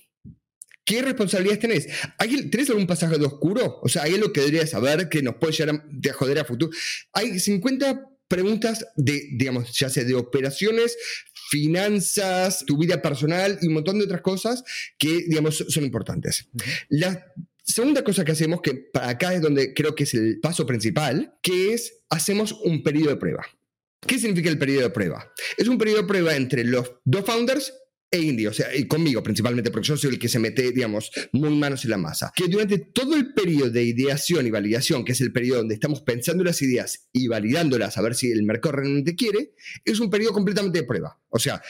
[0.83, 1.87] ¿Qué responsabilidades tenés?
[2.49, 3.79] ¿Tenés algún pasaje de oscuro?
[3.81, 6.71] O sea, hay algo que deberías saber que nos puede llegar a, joder a futuro.
[7.13, 10.97] Hay 50 preguntas de, digamos, ya sea de operaciones,
[11.49, 14.63] finanzas, tu vida personal y un montón de otras cosas
[14.97, 16.47] que, digamos, son importantes.
[16.89, 17.25] La
[17.63, 21.35] segunda cosa que hacemos, que para acá es donde creo que es el paso principal,
[21.41, 23.45] que es hacemos un periodo de prueba.
[24.05, 25.31] ¿Qué significa el periodo de prueba?
[25.57, 27.71] Es un periodo de prueba entre los dos founders
[28.13, 31.11] e Indy, o sea, y conmigo principalmente, porque yo soy el que se mete, digamos,
[31.31, 32.33] muy manos en la masa.
[32.35, 36.01] Que durante todo el periodo de ideación y validación, que es el periodo donde estamos
[36.01, 39.53] pensando las ideas y validándolas a ver si el mercado realmente quiere,
[39.85, 41.21] es un periodo completamente de prueba.
[41.29, 41.61] O sea,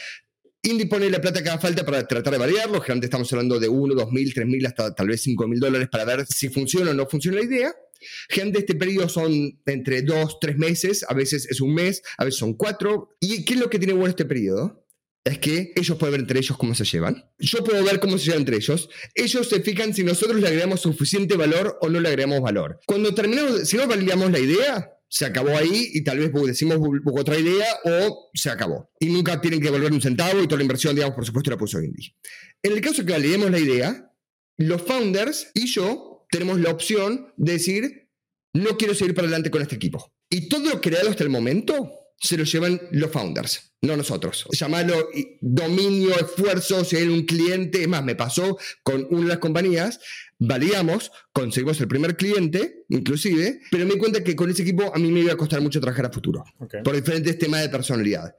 [0.64, 2.80] Indy pone la plata que haga falta para tratar de validarlo.
[2.80, 5.88] Generalmente estamos hablando de 1, 2 mil, 3 mil, hasta tal vez 5 mil dólares
[5.90, 7.74] para ver si funciona o no funciona la idea.
[8.28, 12.38] Gente, este periodo son entre 2, 3 meses, a veces es un mes, a veces
[12.38, 13.16] son 4.
[13.20, 14.82] ¿Y qué es lo que tiene bueno este periodo?
[15.24, 17.24] es que ellos pueden ver entre ellos cómo se llevan.
[17.38, 18.88] Yo puedo ver cómo se llevan entre ellos.
[19.14, 22.80] Ellos se fijan si nosotros le agregamos suficiente valor o no le agregamos valor.
[22.86, 27.38] Cuando terminamos, si no validamos la idea, se acabó ahí y tal vez decimos otra
[27.38, 28.90] idea o se acabó.
[28.98, 31.58] Y nunca tienen que devolver un centavo y toda la inversión, digamos, por supuesto, la
[31.58, 32.14] puso Indy.
[32.62, 34.10] En el caso que validemos la idea,
[34.56, 38.08] los founders y yo tenemos la opción de decir,
[38.54, 40.14] no quiero seguir para adelante con este equipo.
[40.30, 44.46] Y todo lo creado hasta el momento se lo llevan los founders, no nosotros.
[44.52, 45.10] Llamarlo
[45.42, 50.00] dominio, esfuerzo, hay un cliente, es más, me pasó con una de las compañías,
[50.46, 54.98] validamos, conseguimos el primer cliente, inclusive, pero me di cuenta que con ese equipo a
[54.98, 56.44] mí me iba a costar mucho trabajar a futuro,
[56.84, 58.34] por diferentes temas de personalidad.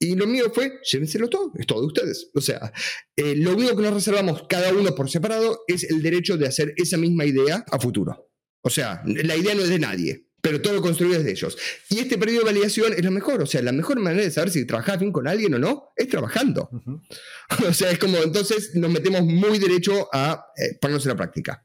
[0.00, 2.30] Y lo mío fue, llévenselo todo, es todo de ustedes.
[2.32, 2.72] O sea,
[3.16, 6.72] eh, lo único que nos reservamos cada uno por separado es el derecho de hacer
[6.76, 8.30] esa misma idea a futuro.
[8.62, 11.58] O sea, la idea no es de nadie pero todo lo construido es de ellos.
[11.88, 13.42] Y este periodo de validación es lo mejor.
[13.42, 16.08] O sea, la mejor manera de saber si trabajas bien con alguien o no es
[16.08, 16.70] trabajando.
[17.68, 21.64] o sea, es como entonces nos metemos muy derecho a eh, ponernos en la práctica.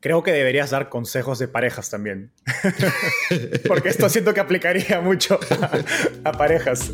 [0.00, 2.32] Creo que deberías dar consejos de parejas también.
[3.66, 6.92] Porque esto siento que aplicaría mucho a, a parejas.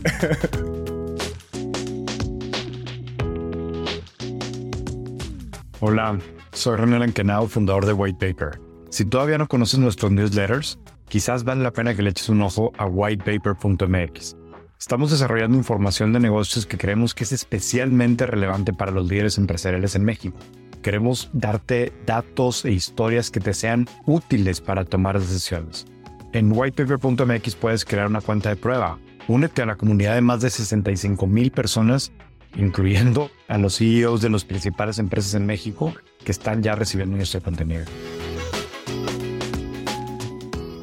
[5.81, 6.19] Hola,
[6.53, 8.61] soy René Lankenau, fundador de White Paper.
[8.91, 10.79] Si todavía no conoces nuestros newsletters,
[11.11, 14.37] quizás vale la pena que le eches un ojo a whitepaper.mx.
[14.79, 19.95] Estamos desarrollando información de negocios que creemos que es especialmente relevante para los líderes empresariales
[19.97, 20.39] en México.
[20.83, 25.85] Queremos darte datos e historias que te sean útiles para tomar decisiones.
[26.33, 28.99] En whitepaper.mx puedes crear una cuenta de prueba.
[29.29, 32.13] Únete a la comunidad de más de 65 mil personas,
[32.57, 35.93] incluyendo a los CEOs de las principales empresas en México
[36.25, 37.85] que están ya recibiendo nuestro contenido.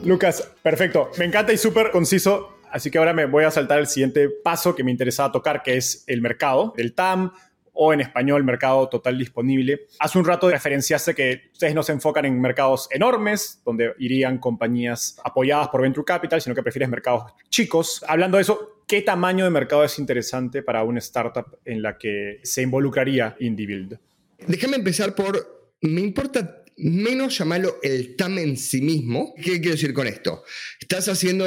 [0.08, 1.12] Lucas, perfecto.
[1.20, 2.60] Me encanta y súper conciso.
[2.72, 5.76] Así que ahora me voy a saltar el siguiente paso que me interesaba tocar, que
[5.76, 7.34] es el mercado, el TAM
[7.74, 9.82] o en español mercado total disponible.
[10.00, 15.18] Hace un rato referenciaste que ustedes no se enfocan en mercados enormes, donde irían compañías
[15.26, 18.02] apoyadas por Venture Capital, sino que prefieres mercados chicos.
[18.08, 22.40] Hablando de eso, ¿qué tamaño de mercado es interesante para una startup en la que
[22.44, 24.00] se involucraría IndieBuild?
[24.48, 29.34] Déjame empezar por, me importa menos llamarlo el TAM en sí mismo.
[29.36, 30.44] ¿Qué quiero decir con esto?
[30.80, 31.46] Estás haciendo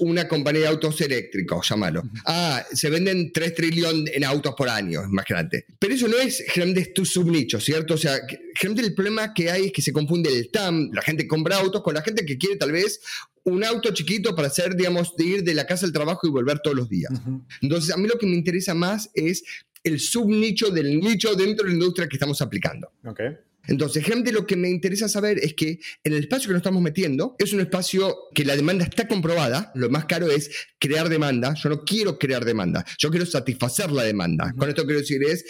[0.00, 2.02] una compañía de autos eléctricos, llámalo.
[2.26, 5.66] Ah, se venden 3 trillones en autos por año, imagínate.
[5.78, 7.94] Pero eso no es generalmente tu subnicho, ¿cierto?
[7.94, 8.18] O sea,
[8.54, 11.82] generalmente el problema que hay es que se confunde el TAM, la gente compra autos,
[11.82, 13.00] con la gente que quiere tal vez
[13.44, 16.60] un auto chiquito para hacer, digamos, de ir de la casa al trabajo y volver
[16.60, 17.12] todos los días.
[17.60, 19.42] Entonces, a mí lo que me interesa más es
[19.84, 22.92] el subnicho del nicho dentro de la industria que estamos aplicando.
[23.04, 23.30] Okay.
[23.66, 26.82] Entonces, gente, lo que me interesa saber es que en el espacio que nos estamos
[26.82, 29.72] metiendo es un espacio que la demanda está comprobada.
[29.74, 31.54] Lo más caro es crear demanda.
[31.54, 34.52] Yo no quiero crear demanda, yo quiero satisfacer la demanda.
[34.56, 35.44] Con esto quiero decir es,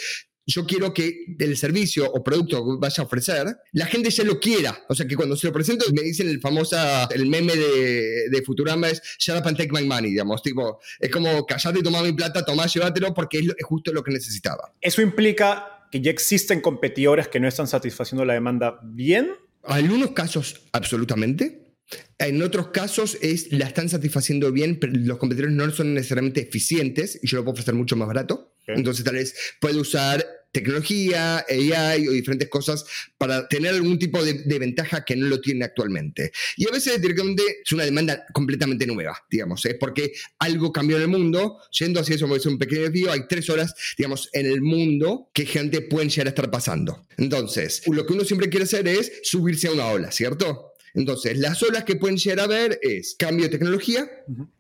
[0.47, 4.41] yo quiero que el servicio o producto que vaya a ofrecer, la gente ya lo
[4.41, 4.85] quiera.
[4.89, 6.77] O sea, que cuando se lo presento me dicen el famoso,
[7.11, 10.43] el meme de, de Futurama es shut up and take my money, digamos.
[10.43, 14.03] Tipo, es como callate y toma mi plata, toma, llévatelo porque es, es justo lo
[14.03, 14.75] que necesitaba.
[14.81, 19.31] Eso implica que ya existen competidores que no están satisfaciendo la demanda bien?
[19.63, 21.77] Algunos casos, absolutamente.
[22.19, 27.21] En otros casos es, la están satisfaciendo bien, pero los competidores no son necesariamente eficientes
[27.23, 28.55] y yo lo puedo ofrecer mucho más barato.
[28.67, 32.85] Entonces tal vez puede usar tecnología, AI o diferentes cosas
[33.19, 36.31] para tener algún tipo de, ventaja que no lo tiene actualmente.
[36.57, 41.03] Y a veces directamente es una demanda completamente nueva, digamos, es porque algo cambió en
[41.03, 44.61] el mundo, yendo hacia eso, hacer un pequeño desvío, hay tres horas, digamos, en el
[44.61, 47.07] mundo que gente puede llegar a estar pasando.
[47.17, 50.72] Entonces, lo que uno siempre quiere hacer es subirse a una ola, ¿cierto?
[50.95, 54.11] Entonces, las olas que pueden llegar a ver es cambio de tecnología,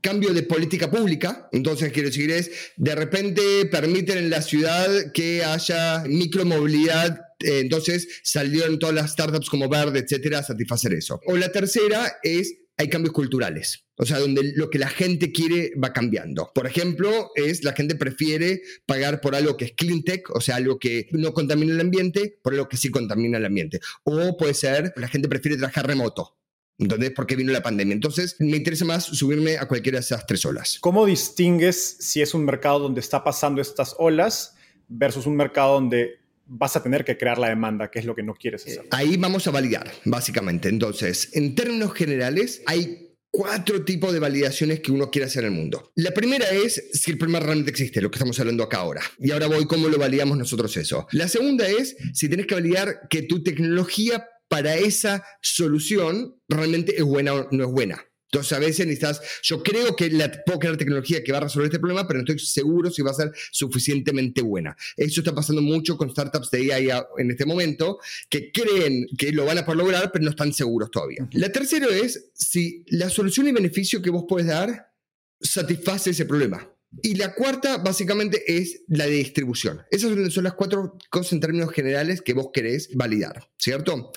[0.00, 1.48] cambio de política pública.
[1.52, 7.20] Entonces, quiero decir, es de repente permiten en la ciudad que haya micromovilidad.
[7.40, 11.20] Eh, entonces, salieron todas las startups como Verde, etcétera, a satisfacer eso.
[11.26, 13.86] O la tercera es hay cambios culturales.
[13.96, 16.50] O sea, donde lo que la gente quiere va cambiando.
[16.54, 20.56] Por ejemplo, es la gente prefiere pagar por algo que es clean tech, o sea,
[20.56, 23.80] algo que no contamina el ambiente, por algo que sí contamina el ambiente.
[24.04, 26.36] O puede ser, la gente prefiere trabajar remoto.
[26.78, 27.12] ¿Entendés?
[27.14, 27.94] Porque vino la pandemia.
[27.94, 30.78] Entonces, me interesa más subirme a cualquiera de esas tres olas.
[30.80, 34.56] ¿Cómo distingues si es un mercado donde está pasando estas olas
[34.88, 36.21] versus un mercado donde
[36.52, 38.86] vas a tener que crear la demanda, que es lo que no quieres hacer.
[38.90, 40.68] Ahí vamos a validar, básicamente.
[40.68, 45.58] Entonces, en términos generales, hay cuatro tipos de validaciones que uno quiere hacer en el
[45.58, 45.90] mundo.
[45.96, 49.02] La primera es si el problema realmente existe, lo que estamos hablando acá ahora.
[49.18, 51.06] Y ahora voy cómo lo validamos nosotros eso.
[51.12, 57.04] La segunda es si tienes que validar que tu tecnología para esa solución realmente es
[57.04, 58.04] buena o no es buena.
[58.32, 61.66] Entonces, a veces necesitas, yo creo que la, puedo crear tecnología que va a resolver
[61.66, 64.74] este problema, pero no estoy seguro si va a ser suficientemente buena.
[64.96, 67.98] Eso está pasando mucho con startups de AI en este momento,
[68.30, 71.28] que creen que lo van a poder lograr, pero no están seguros todavía.
[71.32, 74.94] La tercera es si la solución y beneficio que vos puedes dar
[75.38, 76.66] satisface ese problema.
[77.02, 79.82] Y la cuarta, básicamente, es la de distribución.
[79.90, 84.10] Esas son las cuatro cosas en términos generales que vos querés validar, ¿cierto?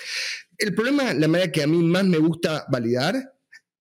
[0.58, 3.35] El problema, la manera que a mí más me gusta validar,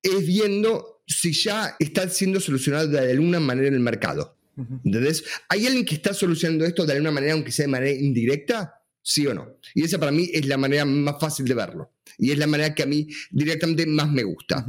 [0.04, 4.36] es viendo si ya está siendo solucionado de alguna manera en el mercado.
[4.84, 5.24] ¿Entendés?
[5.48, 8.80] ¿Hay alguien que está solucionando esto de alguna manera, aunque sea de manera indirecta?
[9.02, 9.58] ¿Sí o no?
[9.74, 11.90] Y esa para mí es la manera más fácil de verlo.
[12.18, 14.64] Y es la manera que a mí directamente más me gusta.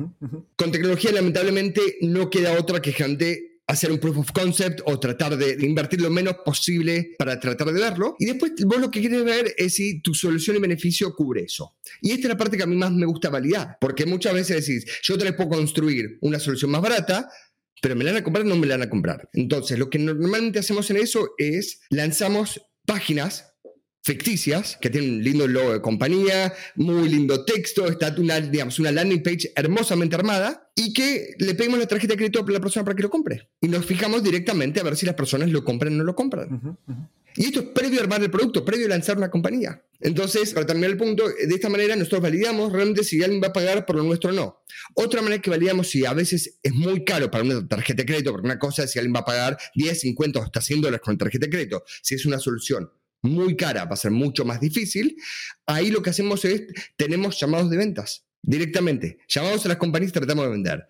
[0.56, 5.38] Con tecnología, lamentablemente, no queda otra que gente hacer un proof of concept o tratar
[5.38, 8.16] de, invertir lo menos posible para tratar de verlo.
[8.20, 11.76] Y después vos lo que quieres ver es si tu solución y beneficio cubre eso.
[12.01, 14.66] Y esta es la parte que a mí más me gusta validar, porque muchas veces
[14.66, 17.30] decís, yo te les puedo construir una solución más barata,
[17.82, 19.30] pero me la van a comprar no me la van a comprar.
[19.34, 23.55] Entonces, lo que normalmente hacemos en eso es lanzamos páginas
[24.06, 28.91] ficticias, que tienen un lindo logo de compañía, muy lindo texto, está una, digamos, una
[28.91, 32.86] landing page hermosamente armada y que le pedimos la tarjeta de crédito a la persona
[32.86, 33.49] para que lo compre.
[33.62, 36.78] Y nos fijamos directamente a ver si las personas lo compran o no lo compran.
[37.36, 39.84] Y esto es previo a armar el producto, previo a lanzar una compañía.
[39.99, 43.53] Entonces, para terminar el punto, de esta manera nosotros validamos realmente si alguien va a
[43.53, 44.64] pagar por lo nuestro o no.
[44.93, 48.32] Otra manera que validamos si a veces es muy caro para una tarjeta de crédito,
[48.32, 51.01] porque una cosa es si alguien va a pagar 10, 50 o hasta 100 dólares
[51.03, 52.88] con tarjeta de crédito, si es una solución
[53.26, 55.17] muy cara, va a ser mucho más difícil,
[55.65, 56.63] ahí lo que hacemos es,
[56.95, 59.17] tenemos llamados de ventas directamente.
[59.28, 60.88] Llamamos a las compañías y tratamos de vender.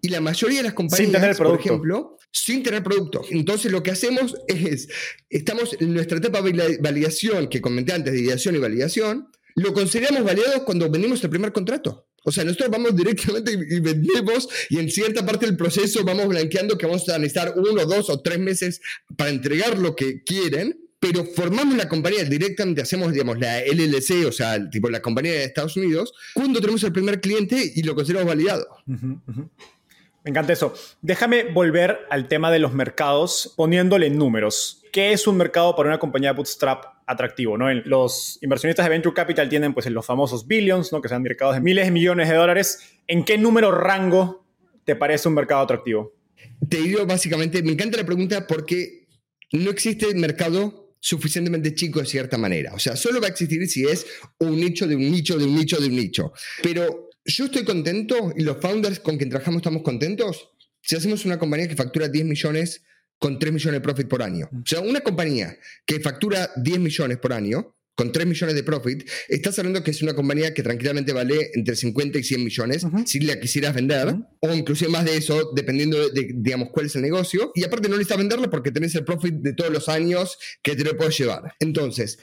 [0.00, 3.22] Y la mayoría de las compañías, por ejemplo, sin tener producto.
[3.30, 4.88] Entonces lo que hacemos es,
[5.30, 10.24] estamos en nuestra etapa de validación, que comenté antes, de ideación y validación, lo consideramos
[10.24, 12.08] validado cuando vendimos el primer contrato.
[12.24, 16.76] O sea, nosotros vamos directamente y, vendemos y en cierta parte del proceso vamos blanqueando
[16.76, 18.80] que vamos a necesitar uno, dos o tres meses
[19.16, 24.32] para entregar lo que quieren pero formamos la compañía directamente, hacemos, digamos, la LLC, o
[24.32, 28.28] sea, tipo la compañía de Estados Unidos, cuando tenemos el primer cliente y lo consideramos
[28.34, 28.66] validado.
[28.86, 30.72] Me encanta eso.
[31.02, 34.82] Déjame volver al tema de los mercados poniéndole números.
[34.92, 37.58] ¿Qué es un mercado para una compañía de bootstrap atractivo?
[37.58, 37.70] ¿no?
[37.70, 41.02] Los inversionistas de Venture Capital tienen pues, los famosos billions, ¿no?
[41.02, 42.98] que sean mercados de miles de millones de dólares.
[43.06, 44.46] ¿En qué número rango
[44.84, 46.14] te parece un mercado atractivo?
[46.66, 49.06] Te digo básicamente, me encanta la pregunta porque
[49.52, 52.72] no existe mercado suficientemente chico de cierta manera.
[52.72, 54.06] O sea, solo va a existir si es
[54.38, 56.32] un nicho de un nicho de un nicho de un nicho.
[56.62, 60.48] Pero yo estoy contento y los founders con quien trabajamos estamos contentos
[60.80, 62.84] si hacemos una compañía que factura 10 millones
[63.18, 64.48] con 3 millones de profit por año.
[64.50, 69.08] O sea, una compañía que factura 10 millones por año con 3 millones de profit,
[69.28, 73.20] estás hablando que es una compañía que tranquilamente vale entre 50 y 100 millones si
[73.20, 77.52] la quisieras vender, o inclusive más de eso, dependiendo de, digamos, cuál es el negocio.
[77.54, 80.84] Y aparte no necesitas venderla porque tenés el profit de todos los años que te
[80.84, 81.54] lo puedes llevar.
[81.60, 82.18] Entonces,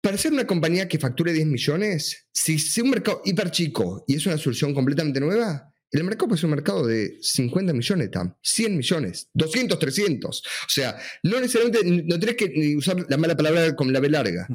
[0.00, 4.16] para ser una compañía que facture 10 millones, si es un mercado hiper chico y
[4.16, 8.10] es una solución completamente nueva, el mercado puede ser un mercado de 50 millones,
[8.42, 10.38] 100 millones, 200, 300.
[10.40, 14.46] O sea, no necesariamente, no tenés que usar la mala palabra con la B larga.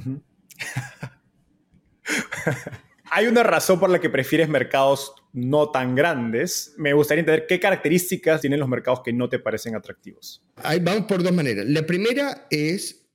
[3.14, 6.74] Hay una razón por la que prefieres mercados no tan grandes.
[6.78, 10.41] Me gustaría entender qué características tienen los mercados que no te parecen atractivos.
[10.82, 11.66] Vamos por dos maneras.
[11.68, 13.05] La primera es,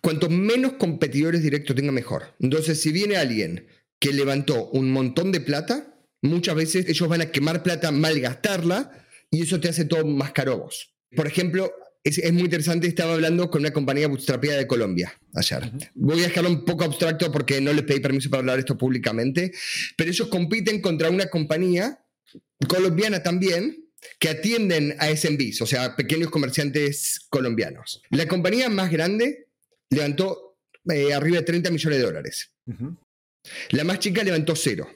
[0.00, 2.34] cuanto menos competidores directos tenga, mejor.
[2.40, 3.66] Entonces, si viene alguien
[3.98, 9.42] que levantó un montón de plata, muchas veces ellos van a quemar plata, malgastarla, y
[9.42, 10.94] eso te hace todo más caro vos.
[11.14, 11.70] Por ejemplo,
[12.04, 15.70] es, muy interesante, estaba hablando con una compañía bootstrapeada de Colombia ayer.
[15.94, 19.52] Voy a dejarlo un poco abstracto porque no les pedí permiso para hablar esto públicamente,
[19.96, 22.04] pero ellos compiten contra una compañía
[22.68, 23.84] colombiana también
[24.18, 28.02] que atienden a SMBs, o sea, pequeños comerciantes colombianos.
[28.10, 29.48] La compañía más grande
[29.90, 30.58] levantó
[30.90, 32.52] eh, arriba de 30 millones de dólares.
[33.70, 34.88] La más chica levantó cero.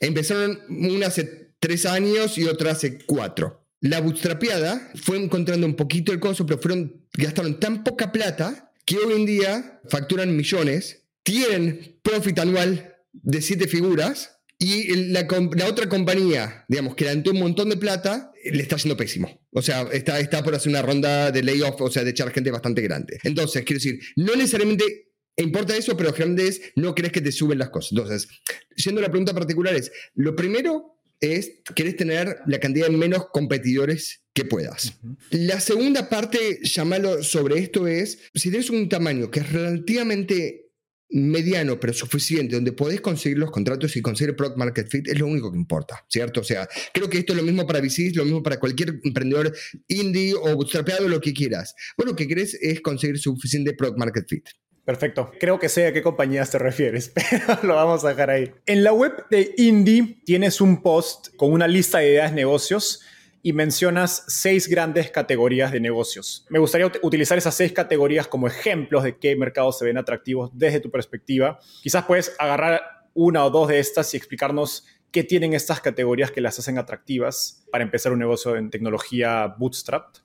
[0.00, 3.59] Empezaron una hace tres años y otra hace cuatro.
[3.80, 8.96] La bootstrapeada fue encontrando un poquito el costo, pero fueron, gastaron tan poca plata que
[8.96, 15.26] hoy en día facturan millones, tienen profit anual de siete figuras y la,
[15.66, 19.40] otra compañía, digamos, que levantó un montón de plata, le está haciendo pésimo.
[19.52, 22.50] O sea, está, está por hacer una ronda de layoff, o sea, de echar gente
[22.50, 23.18] bastante grande.
[23.22, 27.58] Entonces, quiero decir, no necesariamente importa eso, pero grande es, no crees que te suben
[27.58, 27.92] las cosas.
[27.92, 28.28] Entonces,
[28.76, 34.22] siendo la pregunta particular es, lo primero es, querés tener la cantidad de menos competidores
[34.32, 34.98] que puedas.
[35.30, 40.70] La segunda parte, llamarlo sobre esto, es, si tienes un tamaño que es relativamente
[41.12, 45.26] mediano pero suficiente donde podés conseguir los contratos y conseguir product market fit es lo
[45.26, 46.40] único que importa, ¿cierto?
[46.40, 49.52] O sea, creo que esto es lo mismo para VCs, lo mismo para cualquier emprendedor
[49.88, 51.74] indie o bootstrapeado, lo que quieras.
[51.96, 54.48] Vos lo que querés es conseguir suficiente product market fit.
[54.84, 55.30] Perfecto.
[55.38, 58.52] Creo que sé a qué compañías te refieres, pero lo vamos a dejar ahí.
[58.66, 63.02] En la web de Indie tienes un post con una lista de ideas de negocios
[63.42, 66.46] y mencionas seis grandes categorías de negocios.
[66.50, 70.80] Me gustaría utilizar esas seis categorías como ejemplos de qué mercados se ven atractivos desde
[70.80, 71.58] tu perspectiva.
[71.82, 72.80] Quizás puedes agarrar
[73.14, 77.64] una o dos de estas y explicarnos qué tienen estas categorías que las hacen atractivas
[77.72, 80.16] para empezar un negocio en tecnología bootstrap.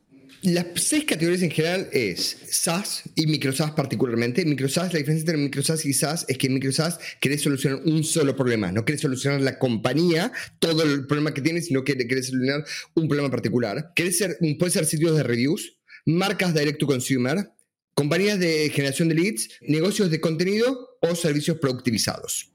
[0.46, 4.46] Las seis categorías en general es SaaS y microSaaS particularmente.
[4.46, 8.36] MicroSaaS, la diferencia entre MicroSaaS y SaaS es que en MicroSaaS querés solucionar un solo
[8.36, 8.72] problema.
[8.72, 13.08] No querés solucionar la compañía, todo el problema que tienes, sino que querés solucionar un
[13.08, 13.92] problema particular.
[13.96, 17.50] Querés ser, puede ser sitios de reviews, marcas direct to consumer,
[17.96, 22.52] compañías de generación de leads, negocios de contenido o servicios productivizados.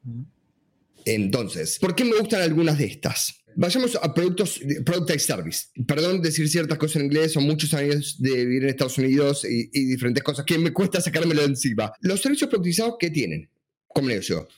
[1.05, 3.39] Entonces, ¿por qué me gustan algunas de estas?
[3.57, 5.66] Vayamos a productos, product service.
[5.86, 9.68] Perdón decir ciertas cosas en inglés, son muchos años de vivir en Estados Unidos y,
[9.86, 11.92] diferentes cosas que me cuesta sacármelo de encima.
[12.01, 13.48] Los servicios productivizados, ¿qué tienen
[13.88, 14.48] como negocio?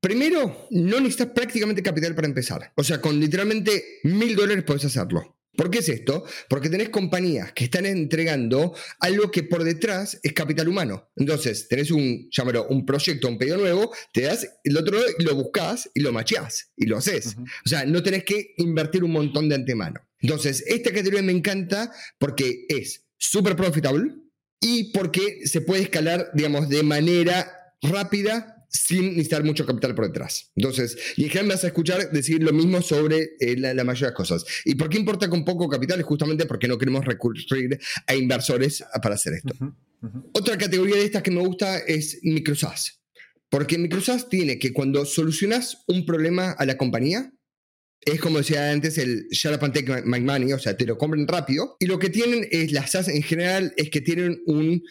[0.00, 2.72] Primero, no necesitas prácticamente capital para empezar.
[2.74, 5.36] O sea, con literalmente mil dólares puedes hacerlo.
[5.56, 6.24] ¿Por qué es esto?
[6.48, 11.10] Porque tenés compañías que están entregando algo que por detrás es capital humano.
[11.14, 15.34] Entonces, tenés un, llámalo, un proyecto, un pedido nuevo, te das el otro y lo
[15.34, 17.36] buscas y lo macheás y lo haces.
[17.66, 20.00] O sea, no tenés que invertir un montón de antemano.
[20.20, 24.14] Entonces, esta categoría me encanta porque es súper profitable
[24.60, 30.50] y porque se puede escalar, digamos, de manera rápida sin necesitar mucho capital por detrás.
[30.56, 34.12] Entonces, y en general vas a escuchar decir lo mismo sobre eh, la, mayoría de
[34.12, 34.44] las cosas.
[34.64, 36.00] ¿Y por qué importa con poco capital?
[36.00, 39.54] Es justamente porque no queremos recurrir a inversores para hacer esto.
[40.32, 43.00] Otra categoría de estas que me gusta es microsas.
[43.50, 47.30] Porque microsas tiene que cuando solucionas un problema a la compañía,
[48.00, 50.96] es como decía antes el shut up and take my money, o sea, te lo
[50.96, 51.76] compran rápido.
[51.78, 54.82] Y lo que tienen es, las SaaS en general, es que tienen un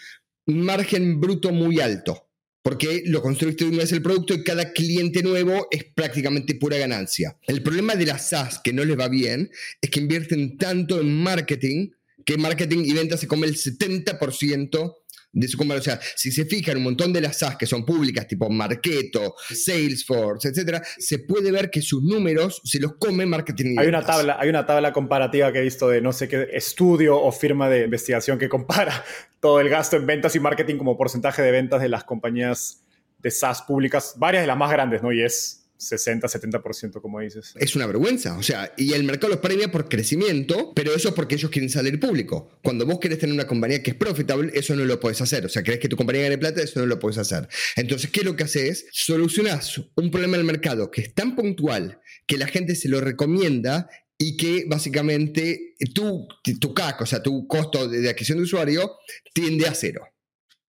[0.45, 2.30] margen bruto muy alto
[2.61, 7.37] porque lo construiste una vez el producto y cada cliente nuevo es prácticamente pura ganancia.
[7.47, 9.49] El problema de las SaaS que no les va bien
[9.81, 11.89] es que invierten tanto en marketing
[12.25, 14.95] que marketing y ventas se come el 70%
[15.33, 18.27] de su O sea, si se fijan un montón de las SaaS que son públicas,
[18.27, 23.77] tipo Marketo, Salesforce, etcétera, se puede ver que sus números se los come marketing.
[23.79, 27.19] hay una tabla, hay una tabla comparativa que he visto de no sé qué estudio
[27.19, 29.03] o firma de investigación que compara
[29.39, 32.83] todo el gasto en ventas y marketing como porcentaje de ventas de las compañías
[33.19, 35.11] de SaaS públicas, varias de las más grandes, ¿no?
[35.11, 37.53] Y es 60, 70%, como dices.
[37.55, 38.37] Es una vergüenza.
[38.37, 41.69] O sea, y el mercado los premia por crecimiento, pero eso es porque ellos quieren
[41.69, 42.59] salir público.
[42.63, 45.45] Cuando vos querés tener una compañía que es profitable, eso no lo puedes hacer.
[45.45, 47.47] O sea, querés que tu compañía gane plata, eso no lo puedes hacer.
[47.75, 48.85] Entonces, ¿qué es lo que haces?
[48.91, 53.89] Solucionás un problema del mercado que es tan puntual que la gente se lo recomienda
[54.17, 56.27] y que básicamente tu,
[56.59, 58.97] tu CAC, o sea, tu costo de adquisición de usuario,
[59.33, 60.05] tiende a cero.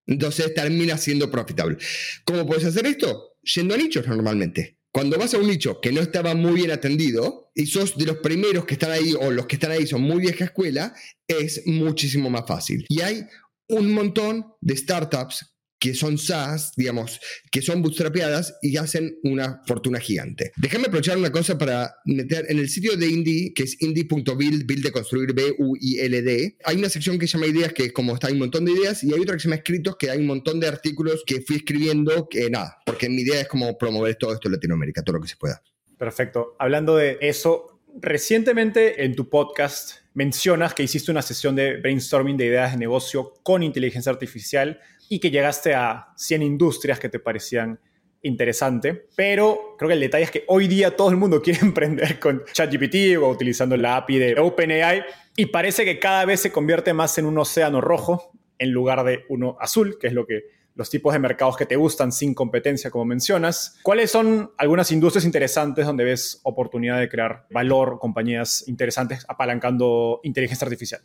[0.08, 1.78] Entonces termina siendo profitable.
[2.24, 3.38] ¿Cómo puedes hacer esto?
[3.44, 4.81] Yendo a nichos normalmente.
[4.94, 8.18] Cuando vas a un nicho que no estaba muy bien atendido y sos de los
[8.18, 10.94] primeros que están ahí o los que están ahí son muy vieja escuela,
[11.28, 12.86] es muchísimo más fácil.
[12.90, 13.26] Y hay
[13.70, 15.51] un montón de startups
[15.82, 17.20] que son SaaS, digamos,
[17.50, 20.52] que son bootstrapeadas y hacen una fortuna gigante.
[20.56, 24.84] Déjame aprovechar una cosa para meter en el sitio de Indie, que es indie.build, build
[24.84, 28.40] de construir B-U-I-L-D, hay una sección que se llama ideas, que como está, hay un
[28.40, 30.68] montón de ideas, y hay otra que se llama escritos, que hay un montón de
[30.68, 34.54] artículos que fui escribiendo, que nada, porque mi idea es como promover todo esto en
[34.54, 35.64] Latinoamérica, todo lo que se pueda.
[35.98, 36.56] Perfecto.
[36.60, 42.46] Hablando de eso, recientemente en tu podcast mencionas que hiciste una sesión de brainstorming de
[42.46, 44.80] ideas de negocio con inteligencia artificial
[45.12, 47.78] y que llegaste a 100 industrias que te parecían
[48.22, 52.18] interesante, pero creo que el detalle es que hoy día todo el mundo quiere emprender
[52.18, 55.04] con ChatGPT o utilizando la API de OpenAI
[55.36, 59.26] y parece que cada vez se convierte más en un océano rojo en lugar de
[59.28, 60.44] uno azul, que es lo que
[60.76, 63.80] los tipos de mercados que te gustan sin competencia, como mencionas.
[63.84, 70.64] ¿Cuáles son algunas industrias interesantes donde ves oportunidad de crear valor, compañías interesantes apalancando inteligencia
[70.64, 71.02] artificial?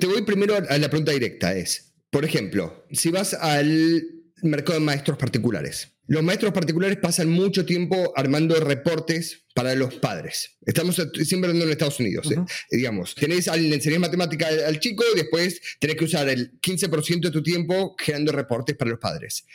[0.00, 4.04] Te voy primero a la pregunta directa, es, por ejemplo, si vas al
[4.42, 5.88] mercado de maestros particulares.
[6.08, 10.58] Los maestros particulares pasan mucho tiempo armando reportes para los padres.
[10.66, 12.30] Estamos siempre hablando en Estados Unidos.
[12.30, 12.36] ¿eh?
[12.70, 17.30] Digamos, tenés, le enseñás matemática al, chico y después tenés que usar el 15% de
[17.30, 19.46] tu tiempo generando reportes para los padres.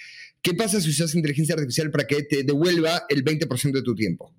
[0.42, 4.34] ¿Qué pasa si usas inteligencia artificial para que te devuelva el 20% de tu tiempo?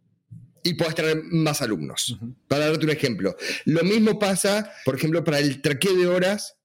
[0.65, 2.19] y puedas tener más alumnos.
[2.47, 3.37] Para darte un ejemplo.
[3.65, 6.58] Lo mismo pasa, por ejemplo, para el traqueo de horas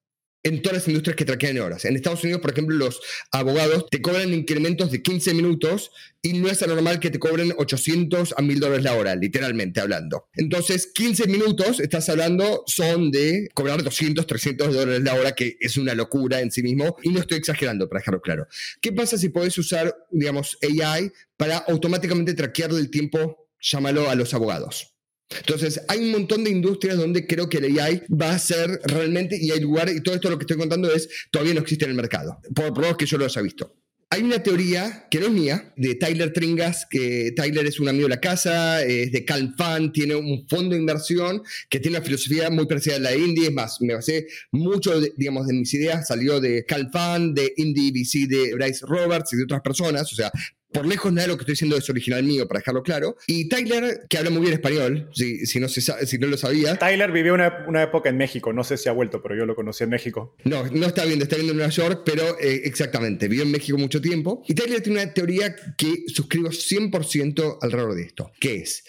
[0.44, 1.86] en todas las industrias que traquean horas.
[1.86, 5.92] En Estados Unidos, por ejemplo, los abogados te cobran incrementos de 15 minutos
[6.22, 10.28] y no es anormal que te cobren 800 a 1000 dólares la hora, literalmente hablando.
[10.36, 15.78] Entonces, 15 minutos, estás hablando, son de cobrar 200, 300 dólares la hora, que es
[15.78, 18.48] una locura en sí mismo, y no estoy exagerando, para dejarlo claro.
[18.82, 24.34] ¿Qué pasa si podés usar, digamos, AI para automáticamente traquearle el tiempo, llámalo a los
[24.34, 24.93] abogados?
[25.30, 29.38] Entonces, hay un montón de industrias donde creo que el AI va a ser realmente,
[29.40, 31.92] y hay lugar, y todo esto lo que estoy contando es, todavía no existe en
[31.92, 33.76] el mercado, por lo que yo lo haya visto.
[34.14, 38.04] Hay una teoría que no es mía, de Tyler Tringas, que Tyler es un amigo
[38.04, 42.06] de la casa, es de Calm Fund, tiene un fondo de inversión que tiene una
[42.06, 45.74] filosofía muy parecida a la de Indie, es más, me basé mucho, digamos, de mis
[45.74, 50.14] ideas, salió de Calm Fund, de Indie VC de Bryce Roberts y de otras personas,
[50.14, 50.32] o sea,
[50.74, 53.16] por lejos nada de lo que estoy diciendo es original mío, para dejarlo claro.
[53.28, 56.78] Y Tyler, que habla muy bien español, si, si, no, si no lo sabía.
[56.78, 59.56] Tyler vivió una, una, época en México, no sé si ha vuelto, pero yo lo
[59.56, 60.36] conocí en México.
[60.44, 63.78] No, no está viendo, está viendo en Nueva York, pero eh, exactamente, vivió en México
[63.78, 64.44] mucho tiempo.
[64.48, 68.84] Y Tyler tiene una teoría que suscribo 100% alrededor de esto, que es,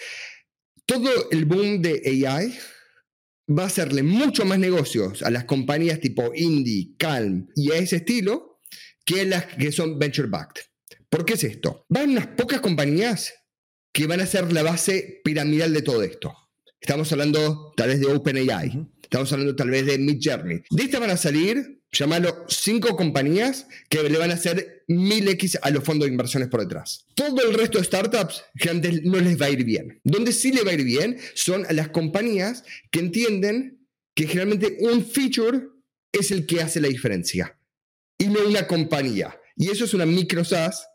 [0.87, 2.55] todo el boom de AI
[3.49, 7.97] va a hacerle mucho más negocios a las compañías tipo Indie, Calm y a ese
[7.97, 8.61] estilo
[9.05, 10.62] que las que son venture backed.
[11.14, 11.86] ¿Por qué es esto?
[11.88, 13.32] Van unas pocas compañías
[13.92, 16.34] que van a ser la base piramidal de todo esto.
[16.80, 20.62] Estamos hablando tal vez de OpenAI, estamos hablando tal vez de Midjourney.
[20.70, 25.56] De esta van a salir, llamarlo, cinco compañías que le van a hacer mil X
[25.62, 27.06] a los fondos de inversiones por detrás.
[27.14, 30.00] Todo el resto de startups generalmente no les va a ir bien.
[30.02, 33.86] Donde sí le va a ir bien son a las compañías que entienden
[34.16, 35.60] que generalmente un feature
[36.10, 37.56] es el que hace la diferencia
[38.18, 39.38] y no una compañía.
[39.56, 40.88] Y eso es una micro SaaS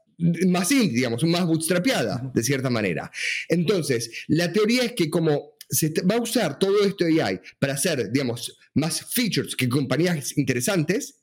[0.48, 3.10] más indie, digamos, más bootstrapeada, de cierta manera.
[3.48, 7.74] Entonces, la teoría es que como se va a usar todo esto de AI para
[7.74, 11.16] hacer, digamos, más features que compañías interesantes,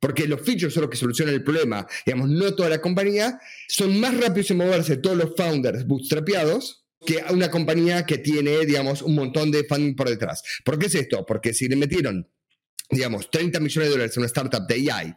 [0.00, 3.38] porque los features son los que solucionan el problema, digamos, no toda la compañía,
[3.68, 9.02] son más rápidos en moverse todos los founders bootstrapeados que una compañía que tiene, digamos,
[9.02, 10.42] un montón de funding por detrás.
[10.64, 11.24] ¿Por qué es esto?
[11.26, 12.28] Porque si le metieron,
[12.90, 15.14] digamos, 30 millones de dólares a una startup de AI,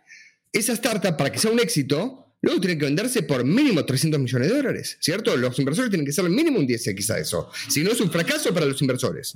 [0.53, 4.49] esa startup, para que sea un éxito, luego tiene que venderse por mínimo 300 millones
[4.49, 5.35] de dólares, ¿cierto?
[5.35, 7.49] Los inversores tienen que ser mínimo un 10x a eso.
[7.69, 9.33] Si no, es un fracaso para los inversores.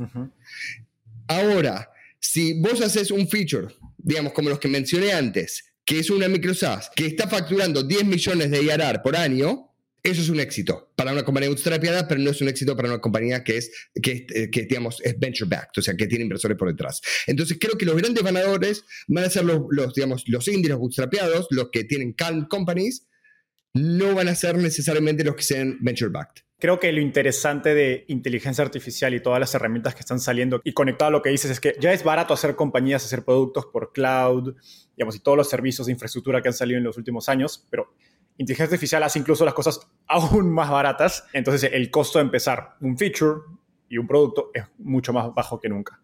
[1.28, 1.90] Ahora,
[2.20, 6.54] si vos haces un feature, digamos, como los que mencioné antes, que es una micro
[6.54, 9.69] SaaS, que está facturando 10 millones de IRR por año,
[10.04, 13.00] eso es un éxito para una compañía bootstrapeada, pero no es un éxito para una
[13.00, 13.72] compañía que es,
[14.02, 17.02] que, eh, que, digamos, es venture backed, o sea, que tiene inversores por detrás.
[17.28, 21.48] Entonces, creo que los grandes ganadores van a ser los, los digamos, los indies, los
[21.50, 23.08] los que tienen calm companies,
[23.74, 26.44] no van a ser necesariamente los que sean venture backed.
[26.60, 30.74] Creo que lo interesante de inteligencia artificial y todas las herramientas que están saliendo y
[30.74, 33.94] conectado a lo que dices es que ya es barato hacer compañías, hacer productos por
[33.94, 34.56] cloud,
[34.98, 37.94] digamos, y todos los servicios de infraestructura que han salido en los últimos años, pero
[38.40, 41.26] inteligencia artificial hace incluso las cosas aún más baratas.
[41.34, 43.42] Entonces el costo de empezar un feature
[43.88, 46.00] y un producto es mucho más bajo que nunca.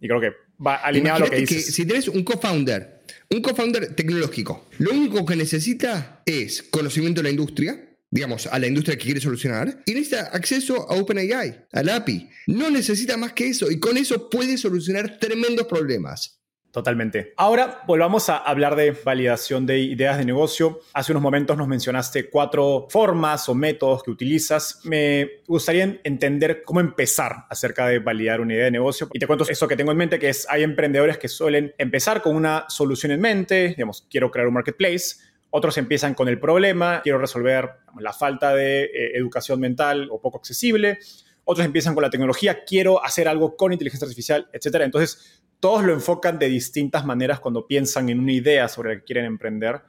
[0.00, 0.32] Y creo que
[0.64, 1.74] va alineado a lo que dices.
[1.74, 7.30] si tienes un co-founder, un co-founder tecnológico, lo único que necesita es conocimiento de la
[7.30, 11.96] industria, digamos, a la industria que quiere solucionar, y necesita acceso a OpenAI, a la
[11.96, 12.28] API.
[12.46, 16.40] No necesita más que eso, y con eso puede solucionar tremendos problemas.
[16.70, 17.32] Totalmente.
[17.38, 20.80] Ahora volvamos a hablar de validación de ideas de negocio.
[20.92, 24.80] Hace unos momentos nos mencionaste cuatro formas o métodos que utilizas.
[24.84, 29.08] Me gustaría entender cómo empezar acerca de validar una idea de negocio.
[29.14, 32.20] Y te cuento eso que tengo en mente, que es hay emprendedores que suelen empezar
[32.20, 35.16] con una solución en mente, digamos, quiero crear un marketplace.
[35.50, 40.36] Otros empiezan con el problema, quiero resolver la falta de eh, educación mental o poco
[40.36, 40.98] accesible.
[41.44, 44.82] Otros empiezan con la tecnología, quiero hacer algo con inteligencia artificial, etc.
[44.82, 49.04] Entonces, todos lo enfocan de distintas maneras cuando piensan en una idea sobre la que
[49.04, 49.80] quieren emprender.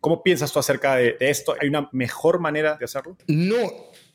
[0.00, 1.54] ¿Cómo piensas tú acerca de, de esto?
[1.60, 3.16] ¿Hay una mejor manera de hacerlo?
[3.26, 3.56] No,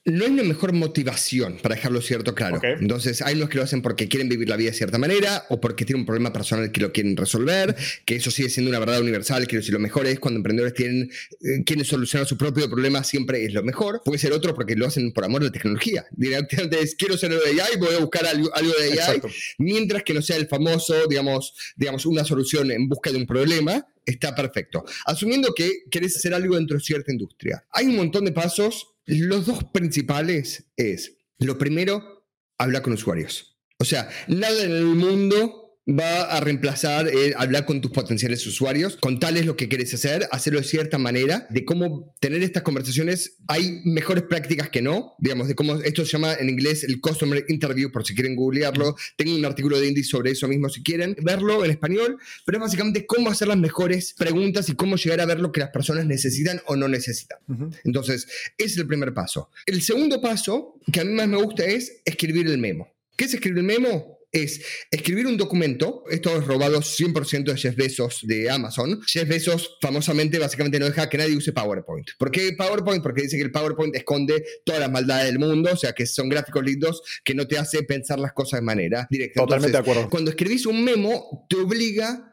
[0.04, 2.60] no hay una mejor motivación, para dejarlo cierto claro.
[2.64, 5.62] Entonces, hay los que lo hacen porque quieren vivir la vida de cierta manera o
[5.62, 7.76] porque tienen un problema personal que lo quieren resolver,
[8.06, 9.46] que eso sigue siendo una verdad universal.
[9.48, 13.46] Quiero decir, lo mejor es cuando emprendedores tienen, eh, quieren solucionar su propio problema, siempre
[13.46, 14.02] es lo mejor.
[14.04, 16.06] Puede ser otro porque lo hacen por amor a la tecnología.
[16.12, 19.22] Directamente es, quiero ser de AI, voy a buscar algo, de AI,
[19.60, 23.86] mientras que no sea el famoso, digamos, digamos, una solución en busca de un problema,
[24.04, 24.84] está perfecto.
[25.06, 27.64] Asumiendo que querés hacer algo dentro de cierta industria.
[27.72, 32.28] Hay un montón de pasos los dos principales es, lo primero,
[32.58, 33.60] hablar con usuarios.
[33.80, 38.98] O sea, nada en el mundo va a reemplazar eh, hablar con tus potenciales usuarios,
[38.98, 43.38] contarles lo que quieres hacer, hacerlo de cierta manera, de cómo tener estas conversaciones.
[43.48, 47.44] Hay mejores prácticas que no, digamos, de cómo esto se llama en inglés el Customer
[47.48, 48.96] Interview, por si quieren googlearlo.
[49.18, 52.62] Tengo un artículo de Indie sobre eso mismo si quieren verlo en español, pero es
[52.62, 56.06] básicamente cómo hacer las mejores preguntas y cómo llegar a ver lo que las personas
[56.06, 57.40] necesitan o no necesitan.
[57.84, 58.28] Entonces,
[58.58, 59.50] ese es el primer paso.
[59.66, 62.88] El segundo paso, que a mí más me gusta, es escribir el memo.
[63.16, 64.21] ¿Qué es escribir el memo?
[64.32, 69.02] Es escribir un documento, esto es robado 100% de Jeff Bezos de Amazon.
[69.06, 72.12] Jeff Bezos famosamente básicamente no deja que nadie use PowerPoint.
[72.18, 73.04] ¿Por qué PowerPoint?
[73.04, 76.30] Porque dice que el PowerPoint esconde todas las maldades del mundo, o sea que son
[76.30, 79.42] gráficos lindos que no te hace pensar las cosas de manera directa.
[79.42, 80.10] Totalmente de acuerdo.
[80.10, 82.28] Cuando escribís un memo, te obliga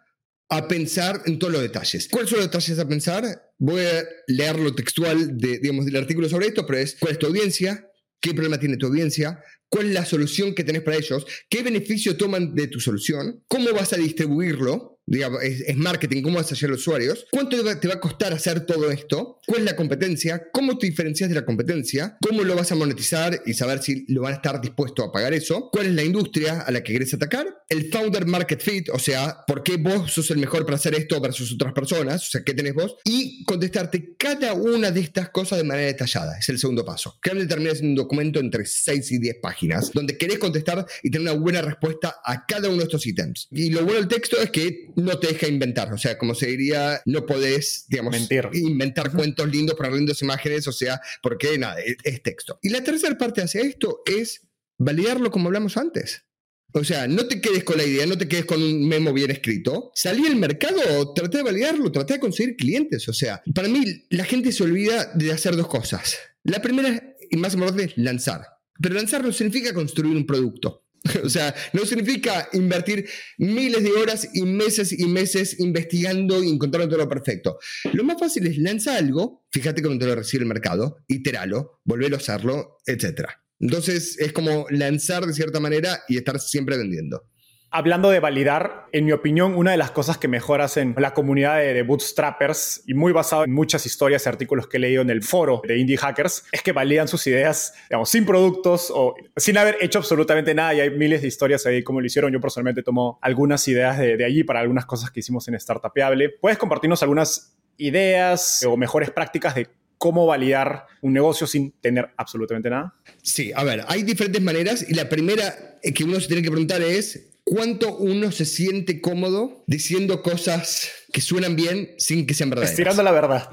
[0.51, 2.09] a pensar en todos los detalles.
[2.09, 3.53] ¿Cuáles son los detalles a pensar?
[3.59, 7.19] Voy a leer lo textual de, digamos, del artículo sobre esto, pero es cuál es
[7.19, 7.91] tu audiencia,
[8.21, 12.17] qué problema tiene tu audiencia, cuál es la solución que tenés para ellos, qué beneficio
[12.17, 16.71] toman de tu solución, cómo vas a distribuirlo, digamos, es, marketing, cómo vas a llegar
[16.71, 20.49] a los usuarios, cuánto te va, a costar hacer todo esto, cuál es la competencia,
[20.53, 24.23] cómo te diferencias de la competencia, cómo lo vas a monetizar y saber si lo
[24.23, 27.15] van a estar dispuesto a pagar eso, cuál es la industria a la que querés
[27.15, 30.95] atacar, el founder market fit, o sea, por qué vos sos el mejor para hacer
[30.95, 35.31] esto versus otras personas, o sea, qué tenés vos, y contestarte cada una de estas
[35.31, 37.19] cosas de manera detallada, es el segundo paso.
[37.23, 41.41] Que terminas un documento entre 6 y 10 páginas, donde querés contestar y tener una
[41.41, 43.49] buena respuesta a cada uno de estos ítems.
[43.51, 45.93] Y lo bueno del texto es que no te deja inventar.
[45.93, 48.17] O sea, como se diría, no podés, digamos,
[48.53, 52.59] inventar cuentos lindos para lindas imágenes, o sea, porque nada, es, texto.
[52.63, 54.43] Y la tercera parte hacia esto es
[54.77, 56.25] validarlo como hablamos antes.
[56.73, 59.31] O sea, no te quedes con la idea, no te quedes con un memo bien
[59.31, 59.91] escrito.
[59.95, 63.09] Salí al mercado, traté de validarlo, traté de conseguir clientes.
[63.09, 66.19] O sea, para mí la gente se olvida de hacer dos cosas.
[66.43, 68.43] La primera, y más importante, es lanzar.
[68.83, 70.88] Pero lanzar no significa construir un producto.
[71.25, 76.89] O sea, no significa invertir miles de horas y meses y meses investigando y encontrando
[76.89, 77.59] todo lo perfecto.
[77.93, 82.15] Lo más fácil es lanzar algo, fíjate cómo te lo recibe el mercado, iteralo, volver
[82.15, 83.29] a hacerlo, etc.
[83.61, 87.25] Entonces es como lanzar de cierta manera y estar siempre vendiendo.
[87.71, 91.59] Hablando de validar, en mi opinión, una de las cosas que mejor hacen la comunidad
[91.59, 95.23] de, bootstrappers y muy basado en muchas historias y artículos que he leído en el
[95.23, 99.77] foro de indie hackers es que validan sus ideas, digamos, sin productos o sin haber
[99.81, 100.73] hecho absolutamente nada.
[100.75, 102.33] Y hay miles de historias ahí como lo hicieron.
[102.33, 106.31] Yo personalmente tomo algunas ideas de, de allí para algunas cosas que hicimos en Startupable.
[106.41, 112.71] ¿Puedes compartirnos algunas ideas o mejores prácticas de cómo validar un negocio sin tener absolutamente
[112.71, 112.95] nada?
[113.23, 116.81] Sí, a ver, hay diferentes maneras y la primera que uno se tiene que preguntar
[116.83, 122.73] es cuánto uno se siente cómodo diciendo cosas que suenan bien sin que sean verdaderas.
[122.73, 123.49] Estirando la verdad.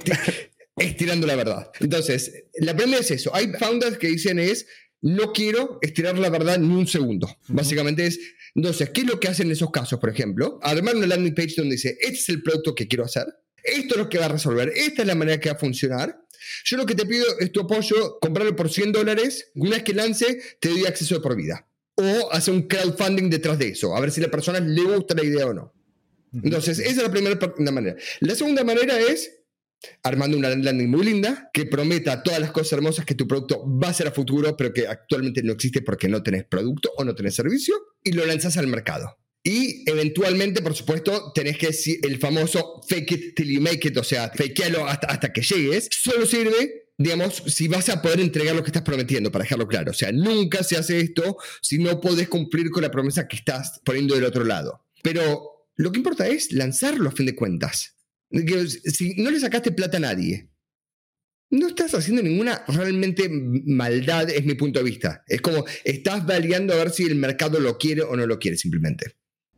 [0.75, 1.71] Estirando la verdad.
[1.79, 3.33] Entonces, la primera es eso.
[3.33, 4.67] Hay founders que dicen es,
[5.01, 7.37] no quiero estirar la verdad ni un segundo.
[7.47, 8.19] Básicamente es,
[8.53, 10.59] entonces, ¿qué es lo que hacen en esos casos, por ejemplo?
[10.61, 13.25] Armar una landing page donde dice, este es el producto que quiero hacer,
[13.63, 16.19] esto es lo que va a resolver, esta es la manera que va a funcionar.
[16.65, 19.93] Yo lo que te pido es tu apoyo, comprarlo por 100 dólares, una vez que
[19.93, 21.65] lance, te doy acceso de por vida
[21.95, 25.15] o hacer un crowdfunding detrás de eso, a ver si a la persona le gusta
[25.15, 25.73] la idea o no.
[26.43, 27.39] Entonces, esa es la primera
[27.71, 27.95] manera.
[28.19, 29.31] La segunda manera es
[30.03, 33.89] armando una landing muy linda que prometa todas las cosas hermosas que tu producto va
[33.89, 37.15] a ser a futuro, pero que actualmente no existe porque no tenés producto o no
[37.15, 39.17] tenés servicio, y lo lanzas al mercado.
[39.43, 43.95] Y eventualmente, por supuesto, tenés que decir el famoso fake it till you make it,
[43.95, 45.87] o sea, fakealo hasta, hasta que llegues.
[45.91, 49.91] Solo sirve digamos, si vas a poder entregar lo que estás prometiendo, para dejarlo claro.
[49.91, 53.81] O sea, nunca se hace esto si no podés cumplir con la promesa que estás
[53.83, 54.85] poniendo del otro lado.
[55.03, 57.95] Pero lo que importa es lanzarlo a fin de cuentas.
[58.29, 60.49] Si no le sacaste plata a nadie,
[61.51, 65.23] no estás haciendo ninguna realmente maldad, es mi punto de vista.
[65.27, 68.57] Es como estás validando a ver si el mercado lo quiere o no lo quiere
[68.57, 69.15] simplemente.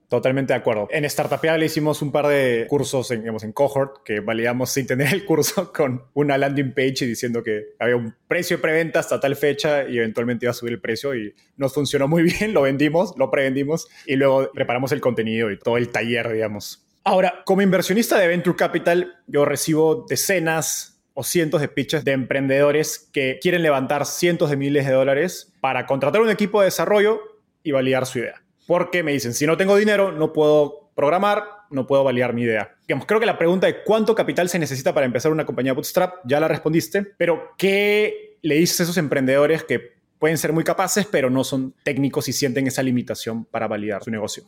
[0.09, 0.87] Totalmente de acuerdo.
[0.89, 4.87] En Startupia le hicimos un par de cursos en, digamos, en cohort que validamos sin
[4.87, 9.01] tener el curso con una landing page y diciendo que había un precio de preventa
[9.01, 12.53] hasta tal fecha y eventualmente iba a subir el precio y nos funcionó muy bien,
[12.53, 16.87] lo vendimos, lo prevendimos y luego preparamos el contenido y todo el taller, digamos.
[17.03, 23.09] Ahora, como inversionista de Venture Capital, yo recibo decenas o cientos de pitches de emprendedores
[23.11, 27.19] que quieren levantar cientos de miles de dólares para contratar un equipo de desarrollo
[27.63, 31.87] y validar su idea porque me dicen, si no tengo dinero, no puedo programar, no
[31.87, 32.75] puedo validar mi idea.
[32.85, 36.39] Creo que la pregunta de cuánto capital se necesita para empezar una compañía bootstrap ya
[36.39, 41.29] la respondiste, pero ¿qué le dices a esos emprendedores que pueden ser muy capaces, pero
[41.29, 44.43] no son técnicos y sienten esa limitación para validar su negocio?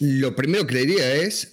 [0.00, 1.50] Lo primero que le diría es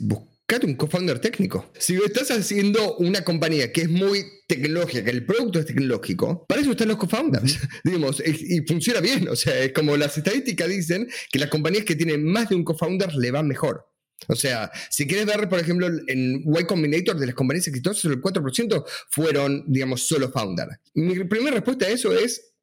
[0.64, 1.72] un co-founder técnico.
[1.78, 6.62] Si estás haciendo una compañía que es muy tecnológica, que el producto es tecnológico, para
[6.62, 9.28] eso están los co-founders, digamos, y, funciona bien.
[9.30, 12.64] O sea, es como las estadísticas dicen que las compañías que tienen más de un
[12.64, 13.88] co-founder le va mejor.
[14.28, 18.22] O sea, si quieres ver, por ejemplo, en Y Combinator de las compañías exitosas, el
[18.22, 20.68] 4% fueron, digamos, solo founder.
[20.94, 22.54] Mi primera respuesta a eso es,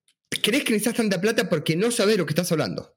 [0.42, 2.94] ¿crees que necesitas tanta plata porque no sabes lo que estás hablando?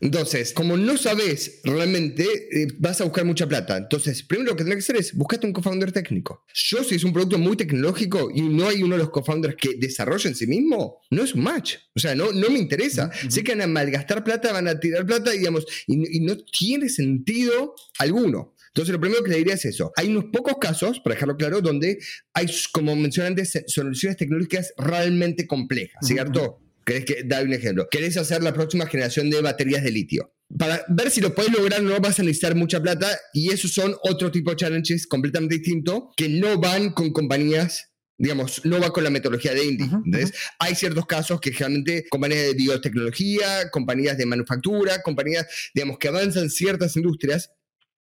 [0.00, 3.76] Entonces, como no sabes realmente, eh, vas a buscar mucha plata.
[3.76, 6.44] Entonces, primero lo que tienes que hacer es buscarte un co-founder técnico.
[6.54, 9.74] Yo, si es un producto muy tecnológico y no hay uno de los co-founders que
[9.78, 11.76] desarrolle en sí mismo, no es un match.
[11.94, 13.10] O sea, no, no me interesa.
[13.28, 16.88] Sé que van a malgastar plata, van a tirar plata, digamos, y, y no tiene
[16.88, 18.54] sentido alguno.
[18.68, 19.92] Entonces, lo primero que le diría es eso.
[19.96, 21.98] Hay unos pocos casos, para dejarlo claro, donde
[22.32, 26.60] hay, como mencioné antes, soluciones tecnológicas realmente complejas, ¿cierto?
[26.88, 27.86] ¿Querés que, dar un ejemplo?
[27.90, 30.32] ¿Querés hacer la próxima generación de baterías de litio?
[30.58, 33.94] Para ver si lo puedes lograr, no vas a necesitar mucha plata y esos son
[34.04, 37.84] otro tipo de challenges completamente distintos que no van con compañías
[38.20, 39.88] digamos, no va con la metodología de Indie.
[40.04, 46.08] Entonces, hay ciertos casos que generalmente compañías de biotecnología, compañías de manufactura, compañías, digamos, que
[46.08, 47.52] avanzan ciertas industrias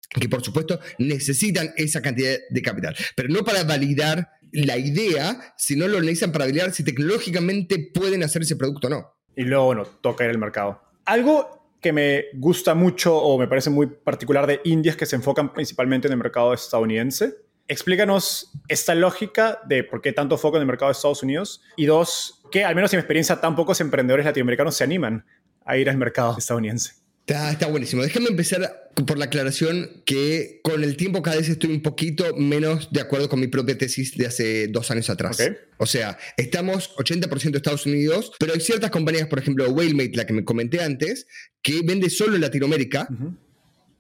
[0.10, 5.88] que por supuesto necesitan esa cantidad de capital, pero no para validar la idea, sino
[5.88, 9.14] lo necesitan para validar si tecnológicamente pueden hacer ese producto o no.
[9.36, 10.82] Y luego, bueno, toca ir al mercado.
[11.06, 15.16] Algo que me gusta mucho o me parece muy particular de India es que se
[15.16, 17.36] enfocan principalmente en el mercado estadounidense.
[17.68, 21.86] Explícanos esta lógica de por qué tanto foco en el mercado de Estados Unidos y
[21.86, 25.26] dos, que al menos en mi experiencia tan pocos emprendedores latinoamericanos se animan
[25.66, 27.01] a ir al mercado estadounidense.
[27.28, 28.04] Está, buenísimo.
[28.04, 32.92] Déjame empezar por la aclaración que con el tiempo cada vez estoy un poquito menos
[32.92, 35.38] de acuerdo con mi propia tesis de hace dos años atrás.
[35.78, 40.34] O sea, estamos 80% Estados Unidos, pero hay ciertas compañías, por ejemplo, Whalemate, la que
[40.34, 41.26] me comenté antes,
[41.62, 43.08] que vende solo en Latinoamérica.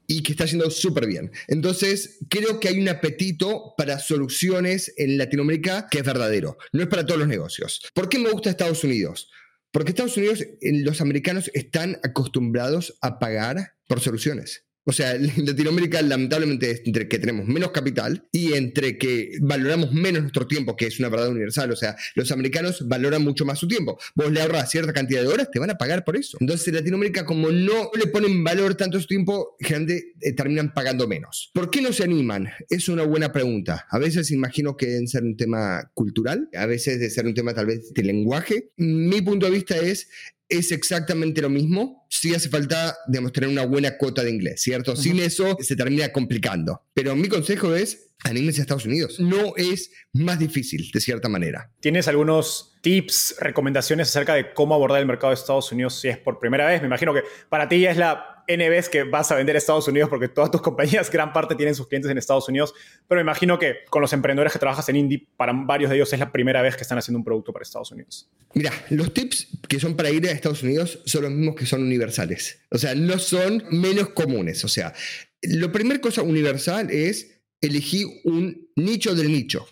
[0.08, 1.32] y que está yendo súper bien.
[1.48, 6.58] Entonces, creo que hay un apetito para soluciones en Latinoamérica que es verdadero.
[6.74, 7.82] No es para todos los negocios.
[7.94, 9.30] ¿Por qué me gusta Estados Unidos?
[9.72, 14.66] Porque Estados Unidos, los americanos están acostumbrados a pagar por soluciones.
[14.86, 20.22] O sea, Latinoamérica lamentablemente es entre que tenemos menos capital y entre que valoramos menos
[20.22, 21.72] nuestro tiempo, que es una verdad universal.
[21.72, 24.00] O sea, los americanos valoran mucho más su tiempo.
[24.16, 26.38] Vos le ahorras cierta cantidad de horas, te van a pagar por eso.
[26.40, 31.08] Entonces, en Latinoamérica, como no le ponen valor tanto su tiempo, generalmente eh, terminan pagando
[31.08, 31.52] menos.
[31.54, 32.50] ¿Por qué no se animan?
[32.70, 33.88] Es una buena pregunta.
[33.90, 37.54] A veces imagino que deben ser un tema cultural, a veces de ser un tema
[37.54, 38.72] tal vez de lenguaje.
[38.78, 40.10] Mi punto de vista es,
[40.52, 42.06] es exactamente lo mismo.
[42.10, 44.96] Sí hace falta, digamos, tener una buena cuota de inglés, ¿cierto?
[44.96, 46.84] Sin eso se termina complicando.
[46.94, 49.20] Pero mi consejo es, anímense a Estados Unidos.
[49.20, 51.72] No es más difícil, de cierta manera.
[51.80, 56.18] ¿Tienes algunos tips, recomendaciones acerca de cómo abordar el mercado de Estados Unidos si es
[56.18, 56.82] por primera vez?
[56.82, 59.88] Me imagino que para ti es la N vez que vas a vender a Estados
[59.88, 62.74] Unidos porque todas tus compañías, gran parte tienen sus clientes en Estados Unidos,
[63.08, 66.12] pero me imagino que con los emprendedores que trabajas en Indie, para varios de ellos
[66.14, 68.30] es la primera vez que están haciendo un producto para Estados Unidos.
[68.54, 71.82] Mira, los tips que son para ir a Estados Unidos son los mismos que son
[71.82, 72.60] universales.
[72.70, 74.64] O sea, no son menos comunes.
[74.66, 74.94] O sea,
[75.42, 79.68] la primera cosa universal es elegir un nicho del nicho.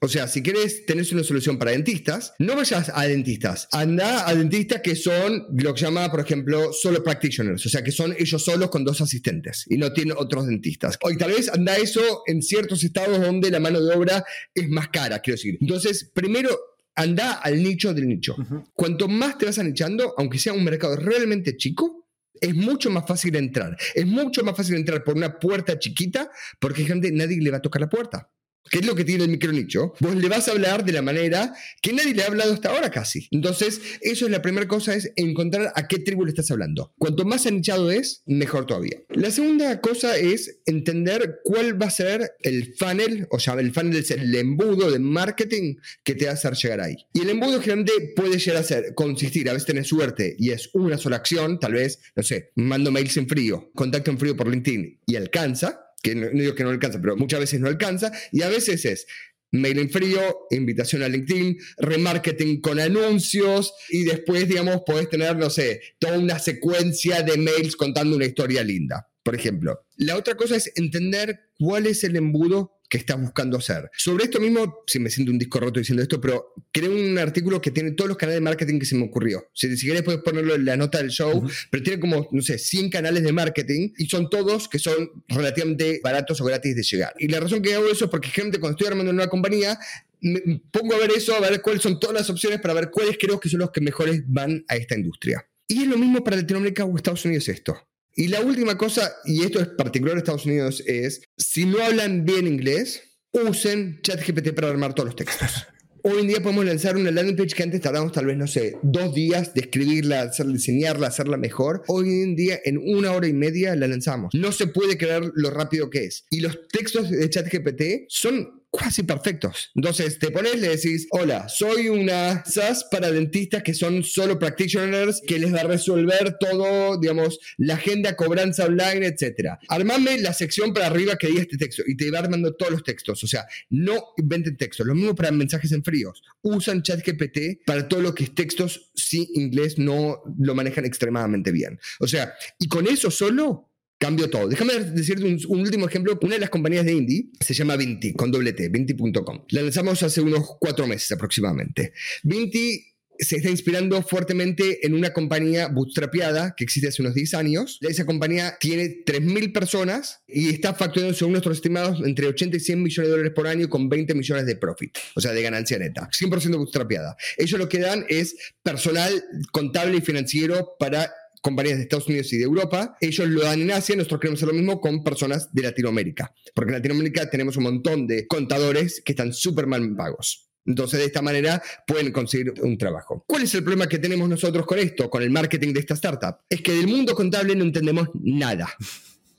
[0.00, 3.68] O sea, si quieres tener una solución para dentistas, no vayas a dentistas.
[3.72, 7.64] Anda a dentistas que son lo que llama, por ejemplo, solo practitioners.
[7.64, 10.98] O sea, que son ellos solos con dos asistentes y no tienen otros dentistas.
[11.02, 14.24] O tal vez anda eso en ciertos estados donde la mano de obra
[14.54, 15.56] es más cara, quiero decir.
[15.60, 16.58] Entonces, primero
[16.94, 18.36] anda al nicho del nicho.
[18.74, 22.06] Cuanto más te vas anichando, aunque sea un mercado realmente chico,
[22.40, 23.76] es mucho más fácil entrar.
[23.94, 27.62] Es mucho más fácil entrar por una puerta chiquita porque gente nadie le va a
[27.62, 28.30] tocar la puerta.
[28.70, 31.54] Que es lo que tiene el micronicho, vos le vas a hablar de la manera
[31.82, 33.28] que nadie le ha hablado hasta ahora casi.
[33.30, 36.94] Entonces, eso es la primera cosa, es encontrar a qué tribu le estás hablando.
[36.98, 39.02] Cuanto más anichado es, mejor todavía.
[39.10, 43.96] La segunda cosa es entender cuál va a ser el funnel, o sea, el funnel
[43.96, 46.96] es el embudo de marketing que te va a hacer llegar ahí.
[47.12, 50.70] Y el embudo generalmente puede llegar a ser, consistir, a veces tenés suerte y es
[50.74, 54.48] una sola acción, tal vez, no sé, mando mails en frío, contacto en frío por
[54.48, 58.42] LinkedIn y alcanza, que no, digo que no alcanza, pero muchas veces no alcanza, y
[58.42, 59.06] a veces es
[59.52, 60.20] mail en frío,
[60.50, 66.38] invitación a LinkedIn, remarketing con anuncios y después, digamos, podés tener, no sé, toda una
[66.38, 69.86] secuencia de mails contando una historia linda, por ejemplo.
[69.96, 73.90] La otra cosa es entender cuál es el embudo que estás buscando hacer.
[73.96, 77.60] Sobre esto mismo, si me siento un disco roto diciendo esto, pero creo un artículo
[77.60, 79.46] que tiene todos los canales de marketing que se me ocurrió.
[79.52, 82.58] Si, si querés puedes ponerlo en la nota del show, pero tiene como, no sé,
[82.58, 87.14] 100 canales de marketing y son todos que son relativamente baratos o gratis de llegar.
[87.18, 89.78] Y la razón que hago eso es porque gente cuando estoy armando una nueva compañía,
[90.20, 93.16] me pongo a ver eso, a ver cuáles son todas las opciones para ver cuáles
[93.18, 95.46] creo que son los que mejores van a esta industria.
[95.68, 97.76] Y es lo mismo para Latinoamérica o Estados Unidos esto.
[98.18, 102.24] Y la última cosa, y esto es particular en Estados Unidos, es si no hablan
[102.24, 105.50] bien inglés, usen ChatGPT para armar todos los textos.
[106.02, 108.78] Hoy en día podemos lanzar una landing page que antes tardamos tal vez, no sé,
[108.82, 111.82] dos días de escribirla, hacerla, diseñarla, hacerla mejor.
[111.88, 114.32] Hoy en día, en una hora y media, la lanzamos.
[114.32, 116.24] No se puede creer lo rápido que es.
[116.30, 119.70] Y los textos de ChatGPT son casi perfectos.
[119.74, 125.20] Entonces te pones, le decís, hola, soy una SaaS para dentistas que son solo practitioners,
[125.26, 129.54] que les va a resolver todo, digamos, la agenda, cobranza online, etc.
[129.68, 132.84] Armame la sección para arriba que diga este texto y te va armando todos los
[132.84, 133.22] textos.
[133.24, 134.86] O sea, no inventen textos.
[134.86, 136.22] Lo mismo para mensajes en fríos.
[136.42, 141.78] Usan ChatGPT para todo lo que es textos si inglés no lo manejan extremadamente bien.
[142.00, 144.48] O sea, y con eso solo Cambio todo.
[144.48, 146.18] Déjame decirte un, último ejemplo.
[146.20, 149.44] Una de las compañías de indie se llama Vinti, con doble T, Vinti.com.
[149.48, 151.92] La lanzamos hace unos cuatro meses aproximadamente.
[152.22, 157.78] Vinti se está inspirando fuertemente en una compañía bootstrapeada que existe hace unos 10 años.
[157.80, 162.82] Esa compañía tiene 3.000 personas y está facturando, según nuestros estimados, entre 80 y 100
[162.82, 166.08] millones de dólares por año con 20 millones de profit, o sea, de ganancia neta.
[166.10, 167.16] 100% bootstrapeada.
[167.36, 171.10] Ellos lo que dan es personal contable y financiero para
[171.46, 174.48] compañías de Estados Unidos y de Europa, ellos lo dan en Asia, nosotros queremos hacer
[174.48, 179.12] lo mismo con personas de Latinoamérica, porque en Latinoamérica tenemos un montón de contadores que
[179.12, 180.48] están súper mal pagos.
[180.66, 183.24] Entonces, de esta manera pueden conseguir un trabajo.
[183.28, 186.38] ¿Cuál es el problema que tenemos nosotros con esto, con el marketing de esta startup?
[186.50, 188.68] Es que del mundo contable no entendemos nada.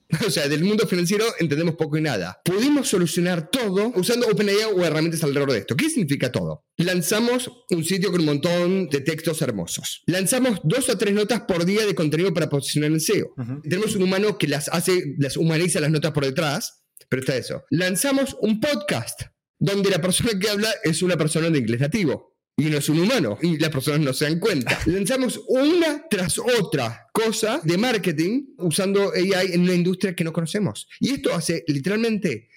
[0.28, 2.40] O sea, del mundo financiero entendemos poco y nada.
[2.44, 5.76] Pudimos solucionar todo usando OpenAI o herramientas alrededor de esto.
[5.76, 6.66] ¿Qué significa todo?
[6.78, 10.04] Lanzamos un sitio con un montón de textos hermosos.
[10.06, 13.34] Lanzamos dos o tres notas por día de contenido para posicionar en SEO.
[13.64, 17.64] Tenemos un humano que las hace, las humaniza las notas por detrás, pero está eso.
[17.70, 19.22] Lanzamos un podcast
[19.60, 23.00] donde la persona que habla es una persona de inglés nativo y no es un
[23.00, 24.78] humano y las personas no se dan cuenta.
[24.88, 30.90] Lanzamos una tras otra cosa de marketing usando AI en una industria que no conocemos.
[31.00, 32.50] Y esto hace literalmente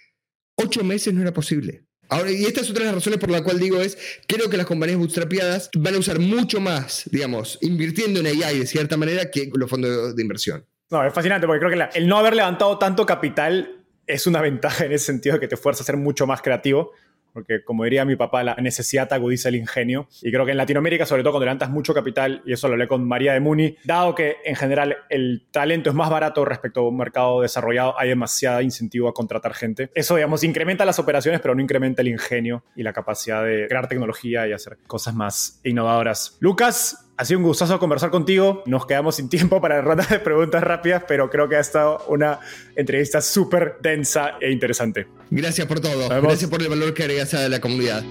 [0.56, 1.84] ocho meses no era posible.
[2.08, 3.96] Ahora, y esta es otra de las razones por la cual digo es,
[4.26, 8.66] creo que las compañías bootstrapeadas van a usar mucho más, digamos, invirtiendo en AI de
[8.66, 10.64] cierta manera que los fondos de inversión.
[10.90, 14.86] No, es fascinante porque creo que el no haber levantado tanto capital es una ventaja
[14.86, 16.90] en ese sentido de que te fuerza a ser mucho más creativo
[17.32, 20.08] porque como diría mi papá, la necesidad agudiza el ingenio.
[20.22, 22.88] Y creo que en Latinoamérica, sobre todo cuando levantas mucho capital, y eso lo hablé
[22.88, 26.88] con María de Muni, dado que en general el talento es más barato respecto a
[26.88, 29.90] un mercado desarrollado, hay demasiada incentivo a contratar gente.
[29.94, 33.88] Eso, digamos, incrementa las operaciones, pero no incrementa el ingenio y la capacidad de crear
[33.88, 36.36] tecnología y hacer cosas más innovadoras.
[36.40, 38.62] Lucas, ha sido un gustazo conversar contigo.
[38.64, 42.40] Nos quedamos sin tiempo para rondas de preguntas rápidas, pero creo que ha estado una
[42.74, 45.06] entrevista súper densa e interesante.
[45.28, 46.08] Gracias por todo.
[46.08, 48.02] Gracias por el valor que agregas a la comunidad.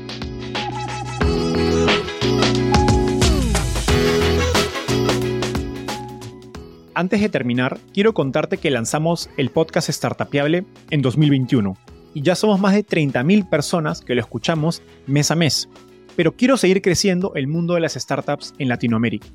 [6.94, 11.76] Antes de terminar, quiero contarte que lanzamos el podcast Startupiable en 2021
[12.14, 15.68] y ya somos más de 30.000 personas que lo escuchamos mes a mes
[16.20, 19.26] pero quiero seguir creciendo el mundo de las startups en Latinoamérica.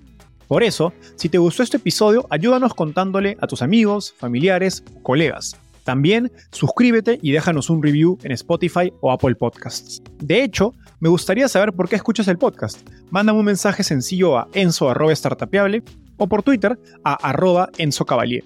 [0.47, 5.57] Por eso, si te gustó este episodio, ayúdanos contándole a tus amigos, familiares, colegas.
[5.85, 10.03] También suscríbete y déjanos un review en Spotify o Apple Podcasts.
[10.18, 12.87] De hecho, me gustaría saber por qué escuchas el podcast.
[13.09, 15.82] Mándame un mensaje sencillo a enzo.startapeable
[16.18, 18.45] o por Twitter a arroba enzocavalier,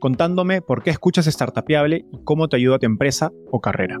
[0.00, 4.00] contándome por qué escuchas Startapeable y cómo te ayuda tu empresa o carrera.